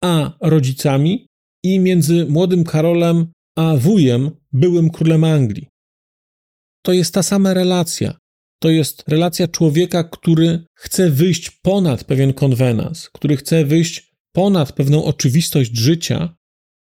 a 0.04 0.32
rodzicami 0.40 1.26
i 1.64 1.80
między 1.80 2.26
młodym 2.26 2.64
Karolem 2.64 3.26
a 3.56 3.76
wujem, 3.76 4.30
byłym 4.52 4.90
królem 4.90 5.25
Anglii. 5.25 5.68
To 6.82 6.92
jest 6.92 7.14
ta 7.14 7.23
sama 7.23 7.54
relacja. 7.54 8.19
To 8.62 8.70
jest 8.70 9.04
relacja 9.08 9.48
człowieka, 9.48 10.04
który 10.04 10.64
chce 10.74 11.10
wyjść 11.10 11.50
ponad 11.50 12.04
pewien 12.04 12.32
konwenans, 12.32 13.10
który 13.10 13.36
chce 13.36 13.64
wyjść 13.64 14.14
ponad 14.32 14.72
pewną 14.72 15.04
oczywistość 15.04 15.76
życia 15.76 16.36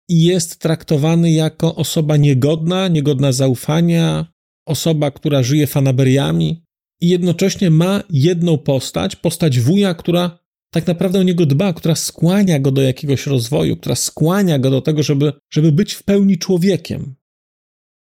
i 0.08 0.24
jest 0.24 0.58
traktowany 0.58 1.30
jako 1.30 1.74
osoba 1.74 2.16
niegodna, 2.16 2.88
niegodna 2.88 3.32
zaufania, 3.32 4.26
osoba, 4.66 5.10
która 5.10 5.42
żyje 5.42 5.66
fanaberiami 5.66 6.62
i 7.00 7.08
jednocześnie 7.08 7.70
ma 7.70 8.02
jedną 8.10 8.58
postać, 8.58 9.16
postać 9.16 9.60
wuja, 9.60 9.94
która 9.94 10.38
tak 10.70 10.86
naprawdę 10.86 11.20
o 11.20 11.22
niego 11.22 11.46
dba, 11.46 11.72
która 11.72 11.94
skłania 11.94 12.60
go 12.60 12.70
do 12.70 12.82
jakiegoś 12.82 13.26
rozwoju, 13.26 13.76
która 13.76 13.94
skłania 13.94 14.58
go 14.58 14.70
do 14.70 14.80
tego, 14.80 15.02
żeby, 15.02 15.32
żeby 15.52 15.72
być 15.72 15.92
w 15.92 16.02
pełni 16.02 16.38
człowiekiem. 16.38 17.14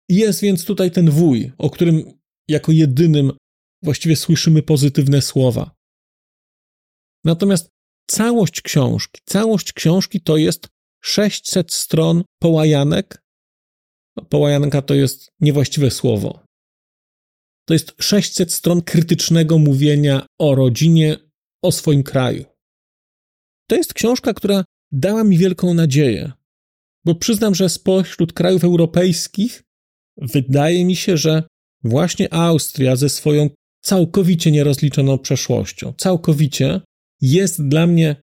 Jest 0.09 0.41
więc 0.41 0.65
tutaj 0.65 0.91
ten 0.91 1.09
wuj, 1.09 1.51
o 1.57 1.69
którym 1.69 2.03
jako 2.47 2.71
jedynym 2.71 3.31
właściwie 3.83 4.15
słyszymy 4.15 4.63
pozytywne 4.63 5.21
słowa. 5.21 5.75
Natomiast 7.23 7.69
całość 8.07 8.61
książki, 8.61 9.21
całość 9.25 9.73
książki 9.73 10.21
to 10.21 10.37
jest 10.37 10.67
600 11.03 11.73
stron 11.73 12.23
połajanek. 12.41 13.23
No, 14.15 14.25
połajanka 14.25 14.81
to 14.81 14.93
jest 14.93 15.31
niewłaściwe 15.39 15.91
słowo. 15.91 16.45
To 17.67 17.73
jest 17.73 17.95
600 17.99 18.53
stron 18.53 18.81
krytycznego 18.81 19.57
mówienia 19.57 20.25
o 20.39 20.55
rodzinie, 20.55 21.17
o 21.63 21.71
swoim 21.71 22.03
kraju. 22.03 22.45
To 23.69 23.75
jest 23.75 23.93
książka, 23.93 24.33
która 24.33 24.63
dała 24.91 25.23
mi 25.23 25.37
wielką 25.37 25.73
nadzieję, 25.73 26.31
bo 27.05 27.15
przyznam, 27.15 27.55
że 27.55 27.69
spośród 27.69 28.33
krajów 28.33 28.63
europejskich 28.63 29.63
wydaje 30.17 30.85
mi 30.85 30.95
się, 30.95 31.17
że 31.17 31.43
właśnie 31.83 32.33
Austria 32.33 32.95
ze 32.95 33.09
swoją 33.09 33.49
całkowicie 33.83 34.51
nierozliczoną 34.51 35.17
przeszłością, 35.17 35.93
całkowicie 35.97 36.81
jest 37.21 37.67
dla 37.67 37.87
mnie 37.87 38.15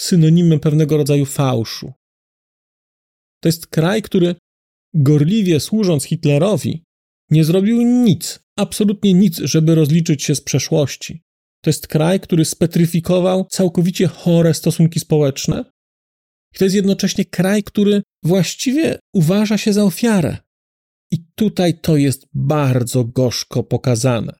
synonimem 0.00 0.60
pewnego 0.60 0.96
rodzaju 0.96 1.26
fałszu. 1.26 1.92
To 3.42 3.48
jest 3.48 3.66
kraj, 3.66 4.02
który 4.02 4.34
gorliwie 4.94 5.60
służąc 5.60 6.04
Hitlerowi, 6.04 6.84
nie 7.30 7.44
zrobił 7.44 7.82
nic, 7.82 8.40
absolutnie 8.58 9.14
nic, 9.14 9.36
żeby 9.38 9.74
rozliczyć 9.74 10.22
się 10.22 10.34
z 10.34 10.40
przeszłości. 10.40 11.22
To 11.64 11.70
jest 11.70 11.86
kraj, 11.86 12.20
który 12.20 12.44
spetryfikował 12.44 13.46
całkowicie 13.50 14.06
chore 14.06 14.54
stosunki 14.54 15.00
społeczne. 15.00 15.64
I 16.54 16.58
to 16.58 16.64
jest 16.64 16.76
jednocześnie 16.76 17.24
kraj, 17.24 17.62
który 17.62 18.02
właściwie 18.22 18.98
uważa 19.14 19.58
się 19.58 19.72
za 19.72 19.84
ofiarę. 19.84 20.36
I 21.10 21.24
tutaj 21.34 21.80
to 21.80 21.96
jest 21.96 22.26
bardzo 22.34 23.04
gorzko 23.04 23.62
pokazane. 23.62 24.38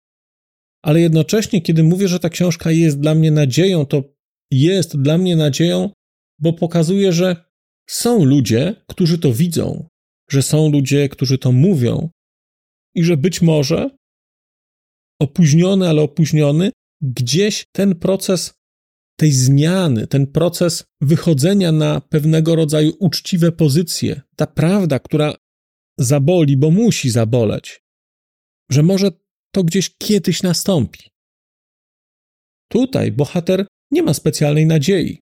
Ale 0.83 1.01
jednocześnie, 1.01 1.63
kiedy 1.63 1.83
mówię, 1.83 2.09
że 2.09 2.21
ta 2.21 2.29
książka 2.29 2.71
jest 2.71 3.01
dla 3.01 3.15
mnie 3.15 3.31
nadzieją, 3.31 3.87
to 3.87 4.03
jest 4.51 5.03
dla 5.03 5.19
mnie 5.19 5.37
nadzieją, 5.37 5.91
bo 6.39 6.53
pokazuje, 6.53 7.13
że 7.13 7.45
są 7.91 8.25
ludzie, 8.25 8.75
którzy 8.89 9.19
to 9.19 9.33
widzą, 9.33 9.89
że 10.31 10.43
są 10.43 10.71
ludzie, 10.71 11.09
którzy 11.09 11.39
to 11.39 11.53
mówią 11.53 12.11
i 12.95 13.05
że 13.05 13.17
być 13.17 13.43
może 13.43 13.91
opóźniony, 15.23 15.89
ale 15.89 16.03
opóźniony, 16.03 16.71
gdzieś 17.03 17.65
ten 17.73 17.95
proces 17.95 18.55
tej 19.19 19.33
zmiany, 19.33 20.07
ten 20.07 20.27
proces 20.27 20.85
wychodzenia 21.01 21.73
na 21.73 22.01
pewnego 22.01 22.57
rodzaju 22.57 22.93
uczciwe 22.99 23.53
pozycje, 23.53 24.21
ta 24.37 24.47
prawda, 24.47 24.99
która 24.99 25.35
zaboli, 25.99 26.57
bo 26.57 26.71
musi 26.71 27.11
zaboleć, 27.11 27.81
że 28.71 28.83
może 28.83 29.11
to 29.55 29.65
gdzieś 29.65 29.91
kiedyś 29.99 30.43
nastąpi. 30.43 31.11
Tutaj 32.69 33.13
bohater 33.13 33.67
nie 33.91 34.03
ma 34.03 34.15
specjalnej 34.15 34.67
nadziei. 34.67 35.21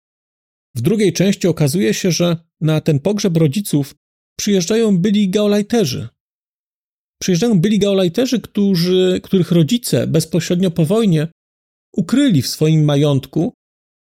W 0.76 0.80
drugiej 0.80 1.12
części 1.12 1.48
okazuje 1.48 1.94
się, 1.94 2.10
że 2.10 2.36
na 2.60 2.80
ten 2.80 3.00
pogrzeb 3.00 3.36
rodziców 3.36 3.94
przyjeżdżają 4.38 4.98
byli 4.98 5.30
geolajterzy. 5.30 6.08
Przyjeżdżają 7.22 7.60
byli 7.60 7.78
geolajterzy, 7.78 8.40
którzy, 8.40 9.20
których 9.22 9.52
rodzice 9.52 10.06
bezpośrednio 10.06 10.70
po 10.70 10.84
wojnie 10.84 11.28
ukryli 11.96 12.42
w 12.42 12.48
swoim 12.48 12.84
majątku. 12.84 13.52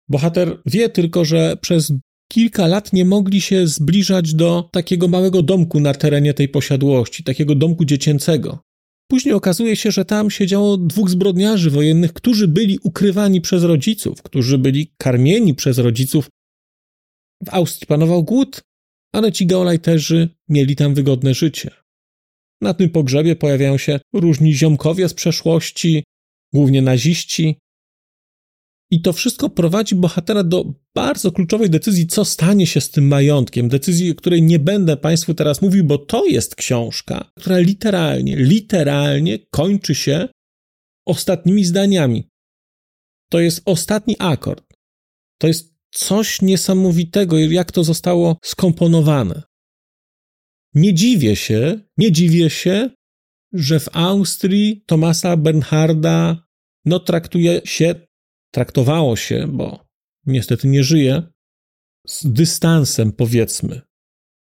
Bohater 0.10 0.62
wie 0.65 0.89
tylko, 0.89 1.25
że 1.25 1.58
przez 1.62 1.94
kilka 2.32 2.68
lat 2.68 2.94
nie 2.94 3.06
mogli 3.06 3.41
się 3.41 3.68
zbliżać 3.68 4.34
do 4.34 4.70
takiego 4.72 5.08
małego 5.08 5.41
domku 5.41 5.80
na 5.80 5.94
terenie 5.94 6.34
tej 6.34 6.50
posiadłości, 6.50 7.24
takiego 7.24 7.56
domku 7.56 7.86
dziecięcego. 7.86 8.60
Później 9.12 9.34
okazuje 9.34 9.75
się, 9.75 9.91
że 9.91 10.06
tam 10.06 10.32
siedziało 10.32 10.77
dwóch 10.77 11.10
zbrodniarzy 11.10 11.70
wojennych, 11.70 12.13
którzy 12.13 12.48
byli 12.48 12.80
ukrywani 12.84 13.41
przez 13.41 13.63
rodziców, 13.63 14.22
którzy 14.22 14.58
byli 14.58 14.94
karmieni 14.98 15.56
przez 15.56 15.77
rodziców. 15.77 16.30
W 17.46 17.50
Austrii 17.50 17.88
panował 17.88 18.24
głód, 18.24 18.62
ale 19.13 19.32
ci 19.32 19.46
geolajterzy 19.46 20.30
mieli 20.50 20.75
tam 20.75 20.94
wygodne 20.94 21.34
życie. 21.34 21.72
Na 22.62 22.74
tym 22.74 22.89
pogrzebie 22.89 23.36
pojawiają 23.36 23.77
się 23.77 24.00
różni 24.13 24.53
ziomkowie 24.53 25.10
z 25.10 25.13
przeszłości, 25.13 26.03
głównie 26.53 26.82
naziści. 26.82 27.60
I 28.92 29.02
to 29.02 29.14
wszystko 29.14 29.50
prowadzi 29.50 29.96
bohatera 29.96 30.44
do 30.44 30.74
bardzo 30.96 31.32
kluczowej 31.32 31.70
decyzji, 31.70 32.08
co 32.08 32.26
stanie 32.26 32.68
się 32.68 32.82
z 32.82 32.92
tym 32.92 33.08
majątkiem. 33.08 33.70
Decyzji, 33.70 34.12
o 34.12 34.16
której 34.16 34.42
nie 34.42 34.60
będę 34.60 34.98
Państwu 34.98 35.34
teraz 35.34 35.62
mówił, 35.62 35.84
bo 35.84 35.98
to 35.98 36.26
jest 36.26 36.56
książka, 36.56 37.32
która 37.40 37.60
literalnie, 37.60 38.36
literalnie 38.36 39.40
kończy 39.52 39.96
się 39.96 40.28
ostatnimi 41.08 41.66
zdaniami. 41.66 42.30
To 43.32 43.40
jest 43.40 43.62
ostatni 43.66 44.16
akord. 44.20 44.64
To 45.38 45.48
jest 45.48 45.74
coś 45.92 46.42
niesamowitego, 46.42 47.40
jak 47.40 47.72
to 47.72 47.84
zostało 47.84 48.38
skomponowane. 48.44 49.44
Nie 50.74 50.94
dziwię 50.94 51.36
się, 51.36 51.80
nie 51.98 52.12
dziwię 52.12 52.50
się, 52.50 52.90
że 53.54 53.80
w 53.80 53.90
Austrii 53.94 54.84
Tomasa 54.86 55.38
Bernharda 55.38 56.48
no, 56.86 57.00
traktuje 57.00 57.62
się, 57.66 57.96
traktowało 58.51 59.15
się, 59.15 59.48
bo 59.48 59.86
niestety 60.25 60.67
nie 60.67 60.84
żyje, 60.84 61.24
z 62.08 62.34
dystansem 62.34 63.12
powiedzmy, 63.12 63.81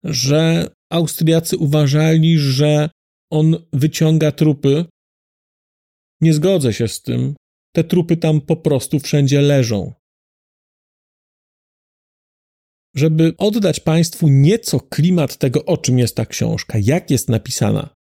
że 0.05 0.71
Austriacy 0.93 1.57
uważali, 1.57 2.39
że 2.39 2.91
on 3.33 3.57
wyciąga 3.73 4.33
trupy. 4.33 4.85
Nie 6.21 6.35
zgodzę 6.35 6.73
się 6.73 6.89
z 6.89 7.03
tym. 7.03 7.35
Te 7.75 7.85
trupy 7.85 8.17
tam 8.17 8.41
po 8.41 8.57
prostu 8.57 8.99
wszędzie 8.99 9.41
leżą 9.41 9.93
żeby 12.95 13.35
oddać 13.39 13.81
Państwu 13.81 14.29
nieco 14.29 14.81
klimat 14.81 15.37
tego, 15.37 15.65
o 15.65 15.77
czym 15.77 15.99
jest 15.99 16.17
ta 16.17 16.27
książka, 16.27 16.79
jak 16.83 17.11
jest 17.11 17.29
napisana. 17.29 17.95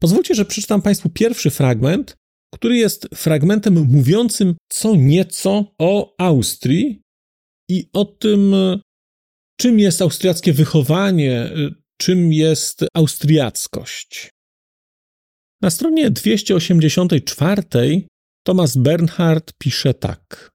Pozwólcie, 0.00 0.34
że 0.34 0.44
przeczytam 0.44 0.82
Państwu 0.82 1.08
pierwszy 1.08 1.50
fragment, 1.50 2.16
który 2.56 2.76
jest 2.76 3.08
fragmentem 3.14 3.74
mówiącym 3.74 4.54
co 4.68 4.96
nieco 4.96 5.74
o 5.78 6.14
Austrii 6.18 7.02
i 7.70 7.88
o 7.92 8.04
tym, 8.04 8.54
czym 9.60 9.78
jest 9.78 10.02
austriackie 10.02 10.52
wychowanie, 10.52 11.50
czym 12.00 12.32
jest 12.32 12.84
austriackość. 12.94 14.30
Na 15.62 15.70
stronie 15.70 16.10
284 16.10 17.62
Thomas 18.46 18.76
Bernhard 18.76 19.52
pisze 19.58 19.94
tak. 19.94 20.50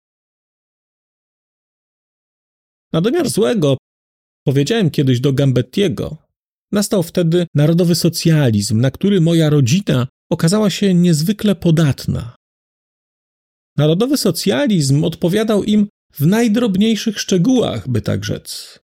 Na 2.93 3.01
domiar 3.01 3.29
złego, 3.29 3.77
powiedziałem 4.45 4.89
kiedyś 4.89 5.19
do 5.19 5.33
Gambettiego, 5.33 6.17
nastał 6.71 7.03
wtedy 7.03 7.47
narodowy 7.55 7.95
socjalizm, 7.95 8.81
na 8.81 8.91
który 8.91 9.21
moja 9.21 9.49
rodzina 9.49 10.07
okazała 10.31 10.69
się 10.69 10.93
niezwykle 10.93 11.55
podatna. 11.55 12.35
Narodowy 13.77 14.17
socjalizm 14.17 15.03
odpowiadał 15.03 15.63
im 15.63 15.87
w 16.13 16.25
najdrobniejszych 16.25 17.19
szczegółach, 17.19 17.89
by 17.89 18.01
tak 18.01 18.25
rzec. 18.25 18.79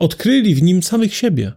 Odkryli 0.00 0.54
w 0.54 0.62
nim 0.62 0.82
samych 0.82 1.14
siebie. 1.14 1.52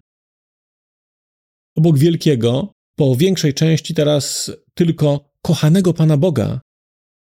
Obok 1.77 1.97
wielkiego, 1.97 2.71
po 2.95 3.15
większej 3.15 3.53
części 3.53 3.93
teraz 3.93 4.51
tylko 4.73 5.31
kochanego 5.41 5.93
Pana 5.93 6.17
Boga, 6.17 6.61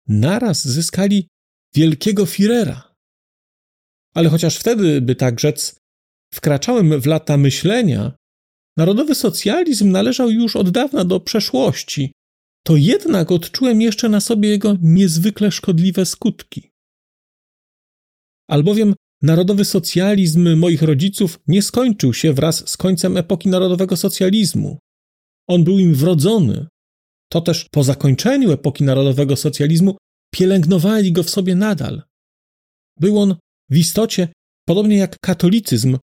naraz 0.07 0.67
zyskali 0.67 1.27
wielkiego 1.75 2.25
Firera 2.25 2.87
ale 4.17 4.29
chociaż 4.29 4.57
wtedy, 4.57 5.01
by 5.01 5.15
tak 5.15 5.39
rzec, 5.39 5.79
wkraczałem 6.33 7.01
w 7.01 7.05
lata 7.05 7.37
myślenia, 7.37 8.11
narodowy 8.77 9.15
socjalizm 9.15 9.91
należał 9.91 10.31
już 10.31 10.55
od 10.55 10.69
dawna 10.69 11.05
do 11.05 11.19
przeszłości, 11.19 12.11
to 12.63 12.75
jednak 12.75 13.31
odczułem 13.31 13.81
jeszcze 13.81 14.09
na 14.09 14.21
sobie 14.21 14.49
jego 14.49 14.75
niezwykle 14.81 15.51
szkodliwe 15.51 16.05
skutki. 16.05 16.71
Albowiem 18.49 18.95
narodowy 19.21 19.65
socjalizm 19.65 20.57
moich 20.57 20.81
rodziców 20.81 21.39
nie 21.47 21.61
skończył 21.61 22.13
się 22.13 22.33
wraz 22.33 22.69
z 22.69 22.77
końcem 22.77 23.17
epoki 23.17 23.49
narodowego 23.49 23.97
socjalizmu. 23.97 24.79
On 25.49 25.63
był 25.63 25.79
im 25.79 25.95
wrodzony. 25.95 26.67
To 27.31 27.41
też 27.41 27.65
po 27.71 27.83
zakończeniu 27.83 28.51
epoki 28.51 28.83
narodowego 28.83 29.35
socjalizmu 29.35 29.97
pielęgnowali 30.33 31.11
go 31.11 31.23
w 31.23 31.29
sobie 31.29 31.55
nadal. 31.55 32.01
Był 32.99 33.19
on 33.19 33.35
w 33.69 33.77
istocie, 33.77 34.27
podobnie 34.67 34.97
jak 34.97 35.19
katolicyzm, 35.19 35.97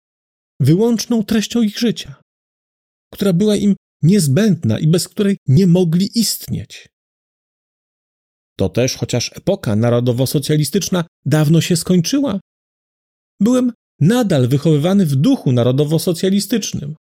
wyłączną 0.60 1.24
treścią 1.24 1.62
ich 1.62 1.78
życia, 1.78 2.21
która 3.12 3.32
była 3.32 3.56
im 3.56 3.76
niezbędna 4.02 4.78
i 4.78 4.86
bez 4.86 5.08
której 5.08 5.36
nie 5.46 5.66
mogli 5.66 6.10
istnieć. 6.14 6.88
To 8.58 8.68
też, 8.68 8.96
chociaż 8.96 9.30
epoka 9.36 9.76
narodowo-socjalistyczna 9.76 11.04
dawno 11.26 11.60
się 11.60 11.76
skończyła, 11.76 12.40
byłem 13.40 13.72
nadal 14.00 14.48
wychowywany 14.48 15.06
w 15.06 15.16
duchu 15.16 15.52
narodowo-socjalistycznym, 15.52 16.94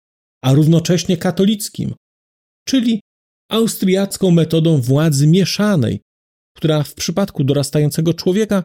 a 0.43 0.53
równocześnie 0.53 1.17
katolickim, 1.17 1.93
czyli 2.67 3.01
austriacką 3.49 4.31
metodą 4.31 4.81
władzy 4.81 5.27
mieszanej, 5.27 6.01
która 6.55 6.83
w 6.83 6.93
przypadku 6.93 7.43
dorastającego 7.43 8.13
człowieka 8.13 8.63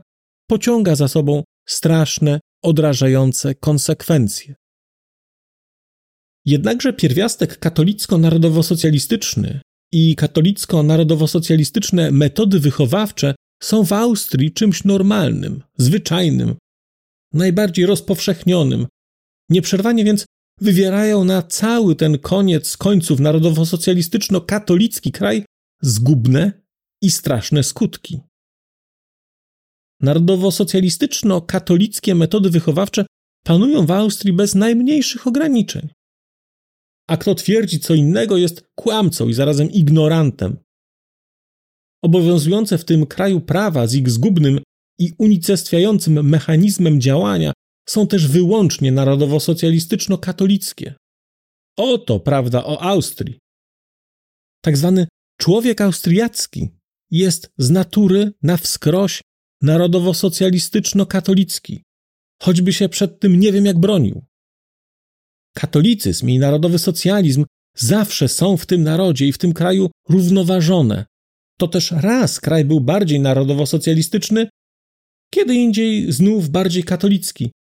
pociąga 0.49 0.95
za 0.95 1.09
sobą 1.09 1.43
straszne, 1.69 2.41
odrażające 2.63 3.55
konsekwencje. 3.55 4.55
Jednakże 6.47 6.93
pierwiastek 6.93 7.59
katolicko-narodowo-socjalistyczny 7.59 9.61
i 9.93 10.17
katolicko-narodowo-socjalistyczne 10.17 12.11
metody 12.11 12.61
wychowawcze 12.61 13.35
są 13.63 13.85
w 13.85 13.93
Austrii 13.93 14.53
czymś 14.53 14.85
normalnym, 14.85 15.63
zwyczajnym, 15.79 16.55
najbardziej 17.33 17.87
rozpowszechnionym. 17.87 18.87
Nieprzerwanie 19.51 20.05
więc 20.05 20.27
wywierają 20.61 21.25
na 21.25 21.43
cały 21.43 21.97
ten 21.97 22.19
koniec 22.19 22.77
końców 22.77 23.21
narodowo-socjalistyczno-katolicki 23.21 25.13
kraj 25.13 25.45
zgubne 25.83 26.53
i 27.03 27.11
straszne 27.11 27.63
skutki. 27.63 28.21
Narodowo-socjalistyczno-katolickie 30.03 32.15
metody 32.15 32.51
wychowawcze 32.51 33.07
panują 33.45 33.87
w 33.87 33.91
Austrii 33.91 34.33
bez 34.33 34.55
najmniejszych 34.55 35.27
ograniczeń. 35.27 35.96
A 37.09 37.17
kto 37.17 37.35
twierdzi 37.35 37.81
co 37.81 37.95
innego, 37.95 38.37
jest 38.37 38.69
kłamcą 38.75 39.29
i 39.29 39.35
zarazem 39.35 39.71
ignorantem. 39.71 40.57
Obowiązujące 42.03 42.79
w 42.79 42.85
tym 42.85 43.07
kraju 43.07 43.41
prawa 43.41 43.87
z 43.87 43.95
ich 43.95 44.11
zgubnym 44.11 44.61
i 44.99 45.13
unicestwiającym 45.19 46.29
mechanizmem 46.29 47.01
działania 47.01 47.53
są 47.89 48.07
też 48.07 48.29
wyłącznie 48.29 48.93
narodowo-socjalistyczno-katolickie. 48.93 50.95
Oto 51.77 52.21
prawda 52.21 52.65
o 52.65 52.83
Austrii. 52.83 53.39
Tak 54.65 54.77
zwany 54.77 55.07
człowiek 55.41 55.81
austriacki 55.81 56.69
jest 57.11 57.51
z 57.59 57.71
natury 57.71 58.33
na 58.43 58.57
wskroś 58.57 59.23
narodowo-socjalistyczno-katolicki, 59.63 61.83
choćby 62.43 62.73
się 62.73 62.89
przed 62.89 63.21
tym 63.21 63.41
nie 63.41 63.53
wiem 63.53 63.67
jak 63.67 63.79
bronił. 63.79 64.25
Katolicyzm 65.57 66.29
i 66.29 66.39
narodowy 66.39 66.79
socjalizm 66.79 67.45
zawsze 67.77 68.29
są 68.29 68.57
w 68.57 68.67
tym 68.67 68.83
narodzie 68.83 69.27
i 69.27 69.33
w 69.33 69.39
tym 69.39 69.53
kraju 69.53 69.91
równoważone, 70.09 71.05
to 71.59 71.69
też 71.69 71.91
raz 71.91 72.41
kraj 72.41 72.65
był 72.65 72.81
bardziej 72.81 73.21
narodowo-socjalistyczny, 73.21 74.49
kiedy 75.35 75.55
indziej 75.55 76.13
znów 76.13 76.49
bardziej 76.49 76.85
katolicki, 76.85 77.51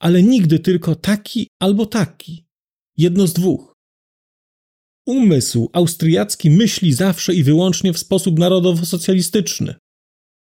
ale 0.00 0.22
nigdy 0.22 0.58
tylko 0.58 0.94
taki 0.94 1.48
albo 1.62 1.86
taki, 1.86 2.46
jedno 2.96 3.26
z 3.26 3.32
dwóch. 3.32 3.74
Umysł 5.06 5.70
austriacki 5.72 6.50
myśli 6.50 6.92
zawsze 6.92 7.34
i 7.34 7.42
wyłącznie 7.42 7.92
w 7.92 7.98
sposób 7.98 8.38
narodowo-socjalistyczny 8.38 9.74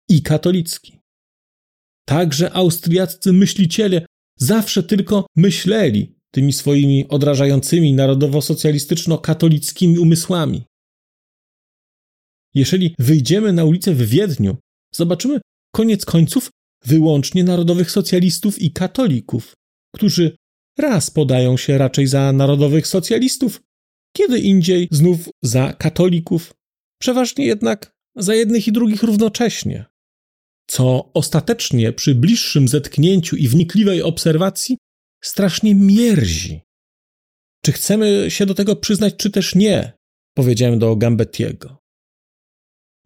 i 0.08 0.22
katolicki. 0.22 0.98
Także 2.06 2.52
austriaccy 2.52 3.32
myśliciele 3.32 4.06
zawsze 4.38 4.82
tylko 4.82 5.26
myśleli 5.36 6.14
tymi 6.34 6.52
swoimi 6.52 7.08
odrażającymi 7.08 7.94
narodowo-socjalistyczno-katolickimi 7.94 9.98
umysłami. 9.98 10.64
Jeżeli 12.54 12.94
wyjdziemy 12.98 13.52
na 13.52 13.64
ulicę 13.64 13.94
w 13.94 14.08
Wiedniu, 14.08 14.56
zobaczymy 14.94 15.40
koniec 15.74 16.04
końców 16.04 16.50
wyłącznie 16.84 17.44
narodowych 17.44 17.90
socjalistów 17.90 18.62
i 18.62 18.72
katolików, 18.72 19.52
którzy 19.94 20.36
raz 20.78 21.10
podają 21.10 21.56
się 21.56 21.78
raczej 21.78 22.06
za 22.06 22.32
narodowych 22.32 22.86
socjalistów, 22.86 23.62
kiedy 24.16 24.40
indziej 24.40 24.88
znów 24.90 25.28
za 25.42 25.72
katolików, 25.72 26.54
przeważnie 27.00 27.46
jednak 27.46 27.94
za 28.16 28.34
jednych 28.34 28.68
i 28.68 28.72
drugich 28.72 29.02
równocześnie. 29.02 29.84
Co 30.66 31.10
ostatecznie 31.14 31.92
przy 31.92 32.14
bliższym 32.14 32.68
zetknięciu 32.68 33.36
i 33.36 33.48
wnikliwej 33.48 34.02
obserwacji 34.02 34.76
strasznie 35.24 35.74
mierzi. 35.74 36.60
Czy 37.64 37.72
chcemy 37.72 38.30
się 38.30 38.46
do 38.46 38.54
tego 38.54 38.76
przyznać, 38.76 39.16
czy 39.16 39.30
też 39.30 39.54
nie? 39.54 39.92
Powiedziałem 40.34 40.78
do 40.78 40.96
Gambettiego. 40.96 41.78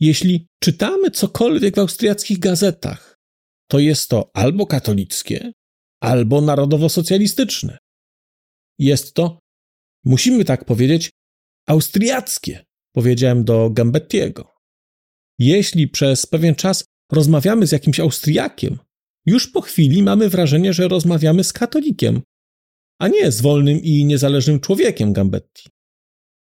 Jeśli 0.01 0.47
czytamy 0.63 1.11
cokolwiek 1.11 1.77
w 1.77 1.79
austriackich 1.79 2.39
gazetach, 2.39 3.19
to 3.71 3.79
jest 3.79 4.11
to 4.11 4.31
albo 4.35 4.67
katolickie, 4.67 5.53
albo 6.03 6.41
narodowo-socjalistyczne. 6.41 7.79
Jest 8.79 9.15
to, 9.15 9.39
musimy 10.05 10.45
tak 10.45 10.65
powiedzieć, 10.65 11.11
austriackie, 11.69 12.65
powiedziałem 12.95 13.45
do 13.45 13.71
Gambettiego. 13.71 14.55
Jeśli 15.39 15.89
przez 15.89 16.27
pewien 16.27 16.55
czas 16.55 16.85
rozmawiamy 17.13 17.67
z 17.67 17.73
jakimś 17.73 18.01
Austriakiem, 18.01 18.79
już 19.29 19.47
po 19.47 19.61
chwili 19.61 20.03
mamy 20.03 20.29
wrażenie, 20.29 20.73
że 20.73 20.89
rozmawiamy 20.89 21.45
z 21.45 21.53
katolikiem, 21.53 22.23
a 23.01 23.09
nie 23.09 23.33
z 23.33 23.41
wolnym 23.41 23.83
i 23.83 24.05
niezależnym 24.05 24.61
człowiekiem 24.61 25.13
Gambetti. 25.13 25.69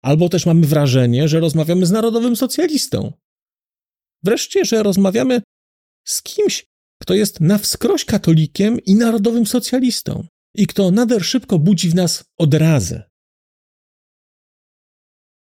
Albo 0.04 0.30
też 0.30 0.46
mamy 0.46 0.68
wrażenie, 0.68 1.28
że 1.28 1.40
rozmawiamy 1.40 1.86
z 1.86 1.92
narodowym 1.92 2.36
socjalistą. 2.36 3.14
Wreszcie, 4.24 4.66
że 4.66 4.84
rozmawiamy 4.84 5.42
z 6.08 6.24
kimś, 6.24 6.66
kto 7.02 7.14
jest 7.14 7.42
na 7.42 7.58
wskroś 7.58 8.06
katolikiem 8.06 8.80
i 8.86 8.96
narodowym 8.96 9.46
socjalistą 9.46 10.28
i 10.56 10.68
kto 10.68 10.92
nader 10.92 11.26
szybko 11.26 11.60
budzi 11.60 11.90
w 11.90 11.96
nas 11.96 12.24
odrazę. 12.38 13.10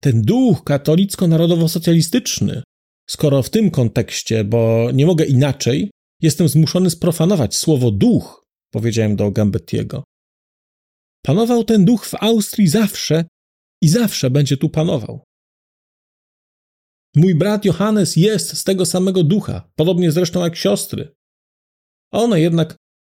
Ten 0.04 0.22
duch 0.22 0.64
katolicko-narodowo-socjalistyczny, 0.64 2.64
skoro 3.10 3.44
w 3.44 3.50
tym 3.50 3.72
kontekście, 3.72 4.44
bo 4.44 4.90
nie 4.94 5.06
mogę 5.06 5.26
inaczej, 5.26 5.92
jestem 6.22 6.50
zmuszony 6.50 6.90
sprofanować 6.90 7.56
słowo 7.56 7.92
duch, 7.92 8.46
powiedziałem 8.74 9.16
do 9.16 9.32
Gambettiego. 9.32 10.04
Panował 11.26 11.64
ten 11.64 11.86
duch 11.86 12.06
w 12.06 12.16
Austrii 12.16 12.68
zawsze 12.68 13.26
i 13.82 13.90
zawsze 13.90 14.30
będzie 14.30 14.58
tu 14.58 14.70
panował. 14.70 15.24
Mój 17.16 17.36
brat 17.36 17.66
Johannes 17.66 18.16
jest 18.16 18.58
z 18.58 18.64
tego 18.64 18.86
samego 18.86 19.24
ducha, 19.24 19.72
podobnie 19.76 20.12
zresztą 20.12 20.44
jak 20.44 20.56
siostry. 20.56 21.16
One 22.12 22.42
jednak 22.42 22.76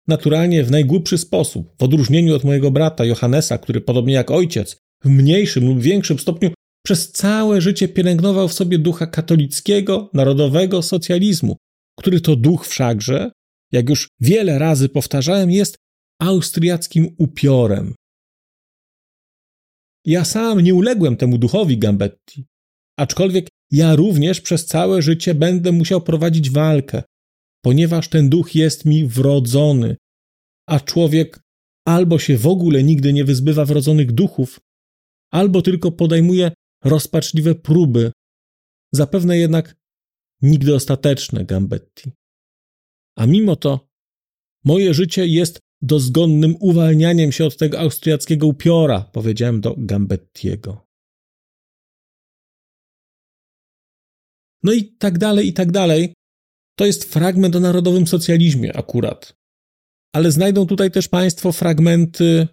naturalnie 0.08 0.64
w 0.64 0.70
najgłupszy 0.70 1.18
sposób, 1.18 1.74
w 1.78 1.82
odróżnieniu 1.82 2.34
od 2.34 2.44
mojego 2.44 2.70
brata 2.70 3.04
Johannesa, 3.04 3.58
który 3.58 3.80
podobnie 3.80 4.14
jak 4.14 4.30
ojciec, 4.30 4.76
w 5.04 5.08
mniejszym 5.08 5.66
lub 5.66 5.80
większym 5.80 6.18
stopniu 6.18 6.50
przez 6.84 7.12
całe 7.12 7.60
życie 7.60 7.88
pielęgnował 7.88 8.48
w 8.48 8.52
sobie 8.52 8.78
ducha 8.78 9.06
katolickiego, 9.06 10.10
narodowego 10.12 10.82
socjalizmu, 10.82 11.56
który 11.98 12.20
to 12.20 12.36
duch 12.36 12.66
wszakże, 12.66 13.30
jak 13.72 13.88
już 13.88 14.08
wiele 14.20 14.58
razy 14.58 14.88
powtarzałem, 14.88 15.50
jest 15.50 15.76
austriackim 16.20 17.14
upiorem. 17.18 17.94
Ja 20.06 20.24
sam 20.24 20.60
nie 20.60 20.74
uległem 20.74 21.16
temu 21.16 21.38
duchowi 21.38 21.78
Gambetti, 21.78 22.46
aczkolwiek 22.98 23.48
ja 23.70 23.96
również 23.96 24.40
przez 24.40 24.66
całe 24.66 25.02
życie 25.02 25.34
będę 25.34 25.72
musiał 25.72 26.00
prowadzić 26.00 26.50
walkę, 26.50 27.02
ponieważ 27.64 28.08
ten 28.08 28.28
duch 28.28 28.54
jest 28.54 28.84
mi 28.84 29.06
wrodzony, 29.06 29.96
a 30.68 30.80
człowiek 30.80 31.40
albo 31.88 32.18
się 32.18 32.36
w 32.38 32.46
ogóle 32.46 32.82
nigdy 32.82 33.12
nie 33.12 33.24
wyzbywa 33.24 33.64
wrodzonych 33.64 34.12
duchów, 34.12 34.60
albo 35.32 35.62
tylko 35.62 35.92
podejmuje 35.92 36.52
rozpaczliwe 36.84 37.54
próby, 37.54 38.12
zapewne 38.94 39.38
jednak 39.38 39.74
nigdy 40.44 40.74
ostateczne, 40.74 41.44
Gambetti. 41.44 42.10
A 43.18 43.26
mimo 43.26 43.56
to 43.56 43.88
moje 44.64 44.94
życie 44.94 45.26
jest 45.26 45.58
dozgonnym 45.82 46.56
uwalnianiem 46.60 47.32
się 47.32 47.44
od 47.46 47.56
tego 47.56 47.80
austriackiego 47.80 48.46
upiora, 48.46 49.00
powiedziałem 49.12 49.60
do 49.60 49.74
Gambettiego. 49.78 50.86
No 54.62 54.72
i 54.72 54.84
tak 54.84 55.18
dalej, 55.18 55.48
i 55.48 55.52
tak 55.52 55.72
dalej. 55.72 56.14
To 56.78 56.86
jest 56.86 57.04
fragment 57.04 57.56
o 57.56 57.60
narodowym 57.60 58.06
socjalizmie 58.06 58.76
akurat. 58.76 59.34
Ale 60.14 60.32
znajdą 60.32 60.66
tutaj 60.66 60.90
też 60.90 61.08
Państwo 61.08 61.52
fragmenty 61.52 62.48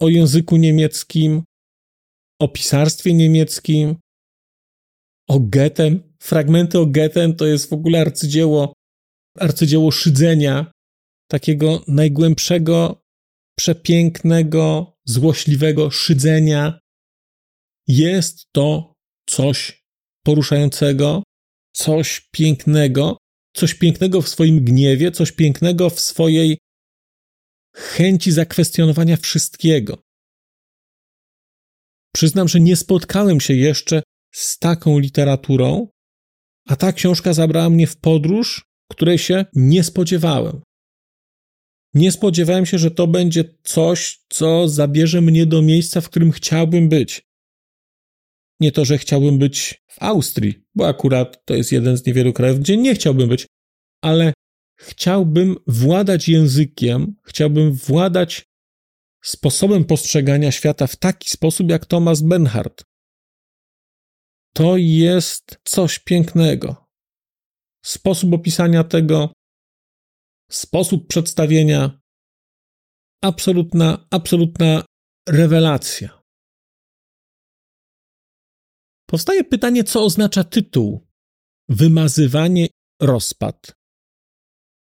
o 0.00 0.08
języku 0.08 0.56
niemieckim, 0.56 1.42
o 2.40 2.48
pisarstwie 2.48 3.14
niemieckim, 3.14 3.96
o 5.28 5.40
Goethem. 5.40 6.13
Fragmenty 6.24 6.78
o 6.78 6.86
Goethem 6.86 7.36
to 7.36 7.46
jest 7.46 7.70
w 7.70 7.72
ogóle 7.72 8.00
arcydzieło, 8.00 8.72
arcydzieło 9.38 9.90
szydzenia, 9.90 10.72
takiego 11.30 11.84
najgłębszego, 11.88 13.02
przepięknego, 13.58 14.96
złośliwego 15.04 15.90
szydzenia. 15.90 16.78
Jest 17.86 18.46
to 18.52 18.94
coś 19.26 19.84
poruszającego, 20.24 21.22
coś 21.72 22.28
pięknego, 22.32 23.16
coś 23.54 23.74
pięknego 23.74 24.22
w 24.22 24.28
swoim 24.28 24.64
gniewie, 24.64 25.12
coś 25.12 25.32
pięknego 25.32 25.90
w 25.90 26.00
swojej 26.00 26.58
chęci 27.74 28.32
zakwestionowania 28.32 29.16
wszystkiego. 29.16 29.98
Przyznam, 32.14 32.48
że 32.48 32.60
nie 32.60 32.76
spotkałem 32.76 33.40
się 33.40 33.54
jeszcze 33.54 34.02
z 34.32 34.58
taką 34.58 34.98
literaturą, 34.98 35.93
a 36.68 36.76
ta 36.76 36.92
książka 36.92 37.32
zabrała 37.32 37.70
mnie 37.70 37.86
w 37.86 37.96
podróż, 37.96 38.66
której 38.90 39.18
się 39.18 39.44
nie 39.54 39.84
spodziewałem. 39.84 40.60
Nie 41.94 42.12
spodziewałem 42.12 42.66
się, 42.66 42.78
że 42.78 42.90
to 42.90 43.06
będzie 43.06 43.44
coś, 43.62 44.20
co 44.28 44.68
zabierze 44.68 45.20
mnie 45.20 45.46
do 45.46 45.62
miejsca, 45.62 46.00
w 46.00 46.08
którym 46.08 46.32
chciałbym 46.32 46.88
być. 46.88 47.22
Nie 48.60 48.72
to, 48.72 48.84
że 48.84 48.98
chciałbym 48.98 49.38
być 49.38 49.82
w 49.90 50.02
Austrii, 50.02 50.64
bo 50.74 50.88
akurat 50.88 51.44
to 51.44 51.54
jest 51.54 51.72
jeden 51.72 51.96
z 51.96 52.06
niewielu 52.06 52.32
krajów, 52.32 52.60
gdzie 52.60 52.76
nie 52.76 52.94
chciałbym 52.94 53.28
być, 53.28 53.46
ale 54.02 54.32
chciałbym 54.78 55.56
władać 55.66 56.28
językiem, 56.28 57.16
chciałbym 57.24 57.72
władać 57.72 58.44
sposobem 59.24 59.84
postrzegania 59.84 60.52
świata 60.52 60.86
w 60.86 60.96
taki 60.96 61.30
sposób 61.30 61.70
jak 61.70 61.86
Thomas 61.86 62.22
Bernhard. 62.22 62.84
To 64.56 64.76
jest 64.76 65.58
coś 65.64 65.98
pięknego. 65.98 66.86
Sposób 67.84 68.34
opisania 68.34 68.84
tego, 68.84 69.32
sposób 70.50 71.08
przedstawienia, 71.08 72.00
absolutna, 73.24 74.06
absolutna 74.10 74.84
rewelacja. 75.28 76.22
Powstaje 79.10 79.44
pytanie, 79.44 79.84
co 79.84 80.04
oznacza 80.04 80.44
tytuł 80.44 81.06
Wymazywanie 81.68 82.68
rozpad. 83.02 83.72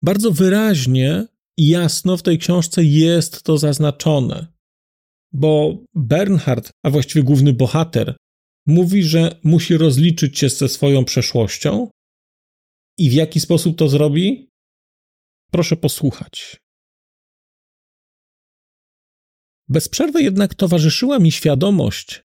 Bardzo 0.03 0.31
wyraźnie 0.31 1.27
i 1.57 1.69
jasno 1.69 2.17
w 2.17 2.23
tej 2.23 2.37
książce 2.37 2.83
jest 2.83 3.43
to 3.43 3.57
zaznaczone, 3.57 4.47
bo 5.33 5.77
Bernhard, 5.95 6.69
a 6.85 6.89
właściwie 6.89 7.23
główny 7.23 7.53
bohater, 7.53 8.17
mówi, 8.65 9.03
że 9.03 9.39
musi 9.43 9.77
rozliczyć 9.77 10.39
się 10.39 10.49
ze 10.49 10.69
swoją 10.69 11.05
przeszłością. 11.05 11.89
I 12.97 13.09
w 13.09 13.13
jaki 13.13 13.39
sposób 13.39 13.77
to 13.77 13.89
zrobi? 13.89 14.49
Proszę 15.51 15.77
posłuchać. 15.77 16.57
Bez 19.67 19.89
przerwy 19.89 20.23
jednak 20.23 20.55
towarzyszyła 20.55 21.19
mi 21.19 21.31
świadomość, 21.31 22.23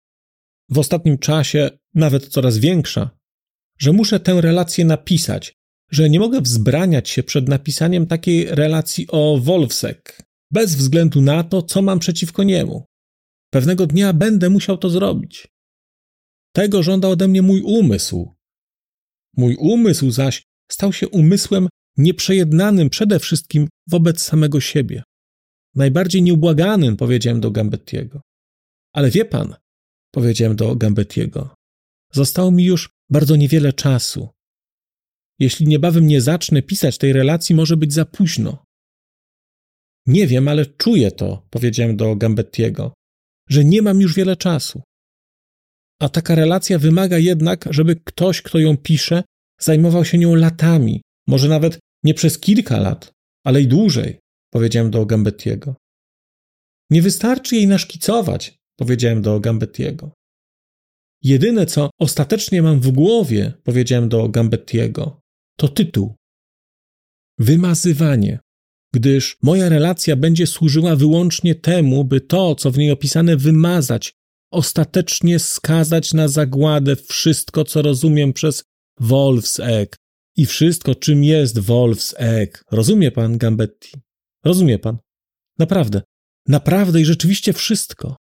w 0.69 0.77
ostatnim 0.77 1.17
czasie 1.17 1.69
nawet 1.93 2.27
coraz 2.27 2.57
większa, 2.57 3.09
że 3.79 3.93
muszę 3.93 4.19
tę 4.19 4.41
relację 4.41 4.85
napisać, 4.85 5.53
że 5.91 6.09
nie 6.09 6.19
mogę 6.19 6.41
wzbraniać 6.41 7.09
się 7.09 7.23
przed 7.23 7.47
napisaniem 7.47 8.07
takiej 8.07 8.45
relacji 8.45 9.07
o 9.09 9.37
Wolfsek, 9.41 10.21
bez 10.51 10.75
względu 10.75 11.21
na 11.21 11.43
to, 11.43 11.61
co 11.61 11.81
mam 11.81 11.99
przeciwko 11.99 12.43
niemu. 12.43 12.85
Pewnego 13.49 13.87
dnia 13.87 14.13
będę 14.13 14.49
musiał 14.49 14.77
to 14.77 14.89
zrobić. 14.89 15.47
Tego 16.57 16.83
żąda 16.83 17.07
ode 17.07 17.27
mnie 17.27 17.41
mój 17.41 17.61
umysł. 17.61 18.35
Mój 19.37 19.55
umysł 19.55 20.11
zaś 20.11 20.43
stał 20.71 20.93
się 20.93 21.07
umysłem 21.07 21.69
nieprzejednanym 21.97 22.89
przede 22.89 23.19
wszystkim 23.19 23.67
wobec 23.87 24.21
samego 24.21 24.59
siebie. 24.61 25.03
Najbardziej 25.75 26.21
nieubłaganym, 26.21 26.97
powiedziałem 26.97 27.41
do 27.41 27.51
Gambettiego. 27.51 28.21
Ale 28.93 29.11
wie 29.11 29.25
pan, 29.25 29.55
powiedziałem 30.11 30.55
do 30.55 30.75
Gambettiego, 30.75 31.55
zostało 32.13 32.51
mi 32.51 32.63
już 32.65 32.89
bardzo 33.09 33.35
niewiele 33.35 33.73
czasu. 33.73 34.29
Jeśli 35.39 35.67
niebawem 35.67 36.07
nie 36.07 36.21
zacznę 36.21 36.61
pisać 36.61 36.97
tej 36.97 37.13
relacji, 37.13 37.55
może 37.55 37.77
być 37.77 37.93
za 37.93 38.05
późno. 38.05 38.63
Nie 40.05 40.27
wiem, 40.27 40.47
ale 40.47 40.65
czuję 40.65 41.11
to, 41.11 41.47
powiedziałem 41.49 41.97
do 41.97 42.15
Gambettiego, 42.15 42.93
że 43.49 43.65
nie 43.65 43.81
mam 43.81 44.01
już 44.01 44.15
wiele 44.15 44.35
czasu. 44.35 44.86
A 46.01 46.09
taka 46.09 46.35
relacja 46.35 46.79
wymaga 46.79 47.17
jednak, 47.17 47.65
żeby 47.69 47.95
ktoś, 47.95 48.41
kto 48.41 48.59
ją 48.59 48.77
pisze, 48.77 49.23
zajmował 49.59 50.05
się 50.05 50.17
nią 50.17 50.35
latami, 50.35 51.01
może 51.27 51.49
nawet 51.49 51.79
nie 52.03 52.13
przez 52.13 52.39
kilka 52.39 52.79
lat, 52.79 53.11
ale 53.45 53.61
i 53.61 53.67
dłużej, 53.67 54.19
powiedziałem 54.53 54.91
do 54.91 55.05
Gambettiego. 55.05 55.75
Nie 56.89 57.01
wystarczy 57.01 57.55
jej 57.55 57.67
naszkicować, 57.67 58.57
powiedziałem 58.79 59.21
do 59.21 59.39
Gambettiego. 59.39 60.11
Jedyne, 61.23 61.65
co 61.65 61.89
ostatecznie 61.99 62.61
mam 62.61 62.79
w 62.79 62.91
głowie, 62.91 63.53
powiedziałem 63.63 64.09
do 64.09 64.29
Gambettiego, 64.29 65.19
to 65.57 65.67
tytuł. 65.67 66.15
Wymazywanie, 67.39 68.39
gdyż 68.93 69.37
moja 69.41 69.69
relacja 69.69 70.15
będzie 70.15 70.47
służyła 70.47 70.95
wyłącznie 70.95 71.55
temu, 71.55 72.05
by 72.05 72.21
to, 72.21 72.55
co 72.55 72.71
w 72.71 72.77
niej 72.77 72.91
opisane, 72.91 73.37
wymazać, 73.37 74.13
ostatecznie 74.51 75.39
skazać 75.39 76.13
na 76.13 76.27
zagładę 76.27 76.95
wszystko, 76.95 77.63
co 77.63 77.81
rozumiem 77.81 78.33
przez 78.33 78.63
Wolfsegg 78.99 79.95
i 80.37 80.45
wszystko, 80.45 80.95
czym 80.95 81.23
jest 81.23 81.59
Wolfsegg. 81.59 82.63
Rozumie 82.71 83.11
pan, 83.11 83.37
Gambetti? 83.37 83.91
Rozumie 84.45 84.79
pan? 84.79 84.97
Naprawdę. 85.59 86.01
Naprawdę 86.47 87.01
i 87.01 87.05
rzeczywiście 87.05 87.53
wszystko. 87.53 88.15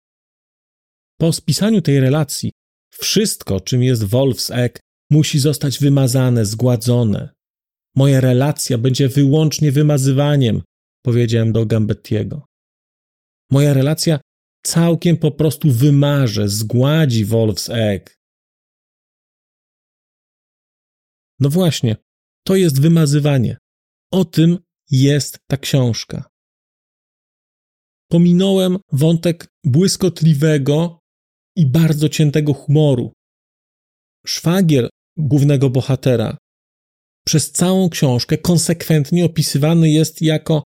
Po 1.18 1.32
spisaniu 1.32 1.82
tej 1.82 2.00
relacji, 2.00 2.52
wszystko, 2.92 3.60
czym 3.60 3.82
jest 3.82 4.04
Wolfsegg, 4.04 4.80
musi 5.10 5.38
zostać 5.38 5.78
wymazane, 5.78 6.46
zgładzone. 6.46 7.28
Moja 7.96 8.20
relacja 8.20 8.78
będzie 8.78 9.08
wyłącznie 9.08 9.72
wymazywaniem, 9.72 10.62
powiedziałem 11.02 11.52
do 11.52 11.66
Gambettiego. 11.66 12.46
Moja 13.50 13.74
relacja 13.74 14.20
całkiem 14.66 15.16
po 15.16 15.30
prostu 15.30 15.70
wymarze, 15.70 16.48
zgładzi 16.48 17.24
Wolfsegg. 17.24 18.16
No 21.40 21.50
właśnie, 21.50 21.96
to 22.46 22.56
jest 22.56 22.80
wymazywanie. 22.80 23.56
O 24.12 24.24
tym 24.24 24.58
jest 24.90 25.38
ta 25.46 25.56
książka. 25.56 26.28
Pominąłem 28.08 28.78
wątek 28.92 29.46
błyskotliwego 29.64 31.00
i 31.56 31.66
bardzo 31.66 32.08
ciętego 32.08 32.54
humoru. 32.54 33.12
Szwagier 34.26 34.88
głównego 35.16 35.70
bohatera 35.70 36.36
przez 37.26 37.52
całą 37.52 37.88
książkę 37.88 38.38
konsekwentnie 38.38 39.24
opisywany 39.24 39.90
jest 39.90 40.22
jako 40.22 40.62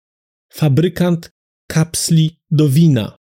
fabrykant 0.53 1.31
kapsli 1.69 2.41
do 2.51 2.69
wina. 2.69 3.20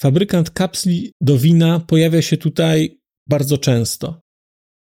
Fabrykant 0.00 0.50
kapsli 0.50 1.12
do 1.20 1.38
wina 1.38 1.80
pojawia 1.80 2.22
się 2.22 2.36
tutaj 2.36 3.00
bardzo 3.28 3.58
często. 3.58 4.20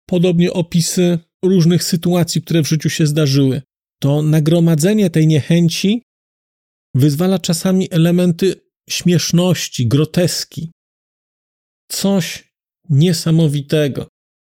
Podobnie 0.10 0.54
opisy 0.54 1.20
różnych 1.46 1.84
sytuacji, 1.84 2.42
które 2.42 2.64
w 2.64 2.68
życiu 2.68 2.90
się 2.90 3.08
zdarzyły. 3.08 3.62
To 4.02 4.22
nagromadzenie 4.22 5.10
tej 5.10 5.28
niechęci 5.28 6.04
wyzwala 6.96 7.40
czasami 7.40 7.88
elementy 7.92 8.56
śmieszności, 8.90 9.88
groteski. 9.88 10.72
Coś 11.92 12.54
niesamowitego. 12.90 14.08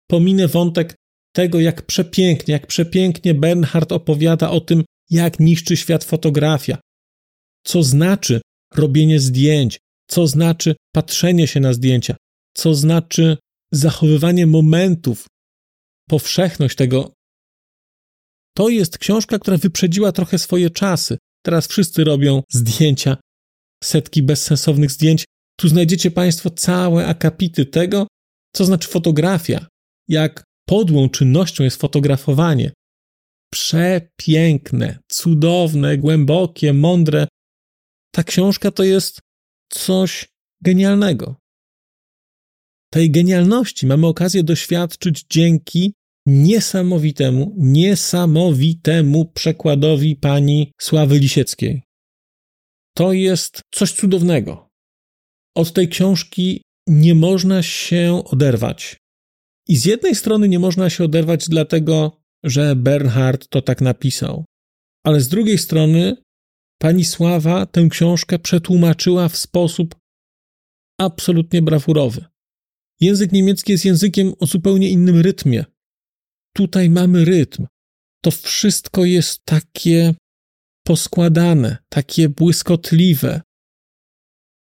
Pominę 0.10 0.47
wątek 0.47 0.95
tego, 1.36 1.60
jak 1.60 1.86
przepięknie, 1.86 2.51
jak 2.51 2.67
przepięknie 2.67 3.34
Bernhard 3.34 3.91
opowiada 3.91 4.49
o 4.49 4.62
tym, 4.62 4.84
jak 5.10 5.39
niszczy 5.39 5.77
świat 5.77 6.03
fotografia. 6.03 6.77
Co 7.65 7.84
znaczy 7.84 8.41
robienie 8.75 9.19
zdjęć, 9.19 9.79
co 10.10 10.28
znaczy 10.28 10.76
patrzenie 10.95 11.48
się 11.48 11.60
na 11.60 11.74
zdjęcia, 11.74 12.15
co 12.58 12.76
znaczy 12.76 13.38
zachowywanie 13.74 14.48
momentów, 14.48 15.28
powszechność 16.10 16.76
tego. 16.76 17.13
To 18.58 18.69
jest 18.69 18.98
książka, 18.98 19.39
która 19.39 19.58
wyprzedziła 19.58 20.12
trochę 20.12 20.38
swoje 20.38 20.69
czasy. 20.69 21.17
Teraz 21.45 21.67
wszyscy 21.67 22.04
robią 22.04 22.43
zdjęcia, 22.52 23.17
setki 23.84 24.24
bezsensownych 24.24 24.91
zdjęć. 24.91 25.26
Tu 25.60 25.67
znajdziecie 25.67 26.12
Państwo 26.12 26.50
całe 26.50 27.08
akapity 27.08 27.65
tego, 27.65 28.08
co 28.56 28.65
znaczy 28.65 28.88
fotografia, 28.88 29.67
jak 30.08 30.43
podłą 30.67 31.10
czynnością 31.10 31.63
jest 31.63 31.78
fotografowanie. 31.78 32.72
Przepiękne, 33.54 35.00
cudowne, 35.12 35.98
głębokie, 35.98 36.74
mądre. 36.74 37.28
Ta 38.15 38.24
książka 38.24 38.72
to 38.72 38.84
jest 38.84 39.19
coś 39.69 40.27
genialnego. 40.62 41.36
Tej 42.91 43.12
genialności 43.12 43.88
mamy 43.88 44.08
okazję 44.08 44.43
doświadczyć 44.43 45.25
dzięki 45.29 45.93
niesamowitemu, 46.25 47.55
niesamowitemu 47.58 49.25
przekładowi 49.25 50.15
pani 50.15 50.71
Sławy 50.82 51.19
Lisieckiej. 51.19 51.84
To 52.95 53.13
jest 53.13 53.62
coś 53.71 53.91
cudownego. 53.91 54.69
Od 55.55 55.73
tej 55.73 55.89
książki 55.89 56.62
nie 56.88 57.15
można 57.15 57.63
się 57.63 58.23
oderwać. 58.25 58.97
I 59.67 59.77
z 59.77 59.86
jednej 59.86 60.15
strony 60.15 60.49
nie 60.49 60.60
można 60.60 60.89
się 60.89 61.03
oderwać, 61.03 61.45
dlatego 61.49 62.21
że 62.43 62.75
Bernhard 62.75 63.49
to 63.49 63.62
tak 63.62 63.82
napisał, 63.82 64.45
ale 65.03 65.21
z 65.21 65.27
drugiej 65.27 65.58
strony 65.58 66.15
pani 66.82 67.06
Sława 67.06 67.65
tę 67.65 67.88
książkę 67.89 68.39
przetłumaczyła 68.39 69.30
w 69.30 69.38
sposób 69.38 69.96
absolutnie 71.00 71.62
brawurowy. 71.62 72.26
Język 73.00 73.32
niemiecki 73.32 73.72
jest 73.72 73.86
językiem 73.86 74.34
o 74.39 74.46
zupełnie 74.46 74.89
innym 74.89 75.22
rytmie. 75.22 75.65
Tutaj 76.56 76.89
mamy 76.89 77.26
rytm. 77.26 77.68
To 78.24 78.32
wszystko 78.32 79.06
jest 79.06 79.46
takie 79.46 80.15
poskładane, 80.84 81.78
takie 81.89 82.30
błyskotliwe. 82.30 83.42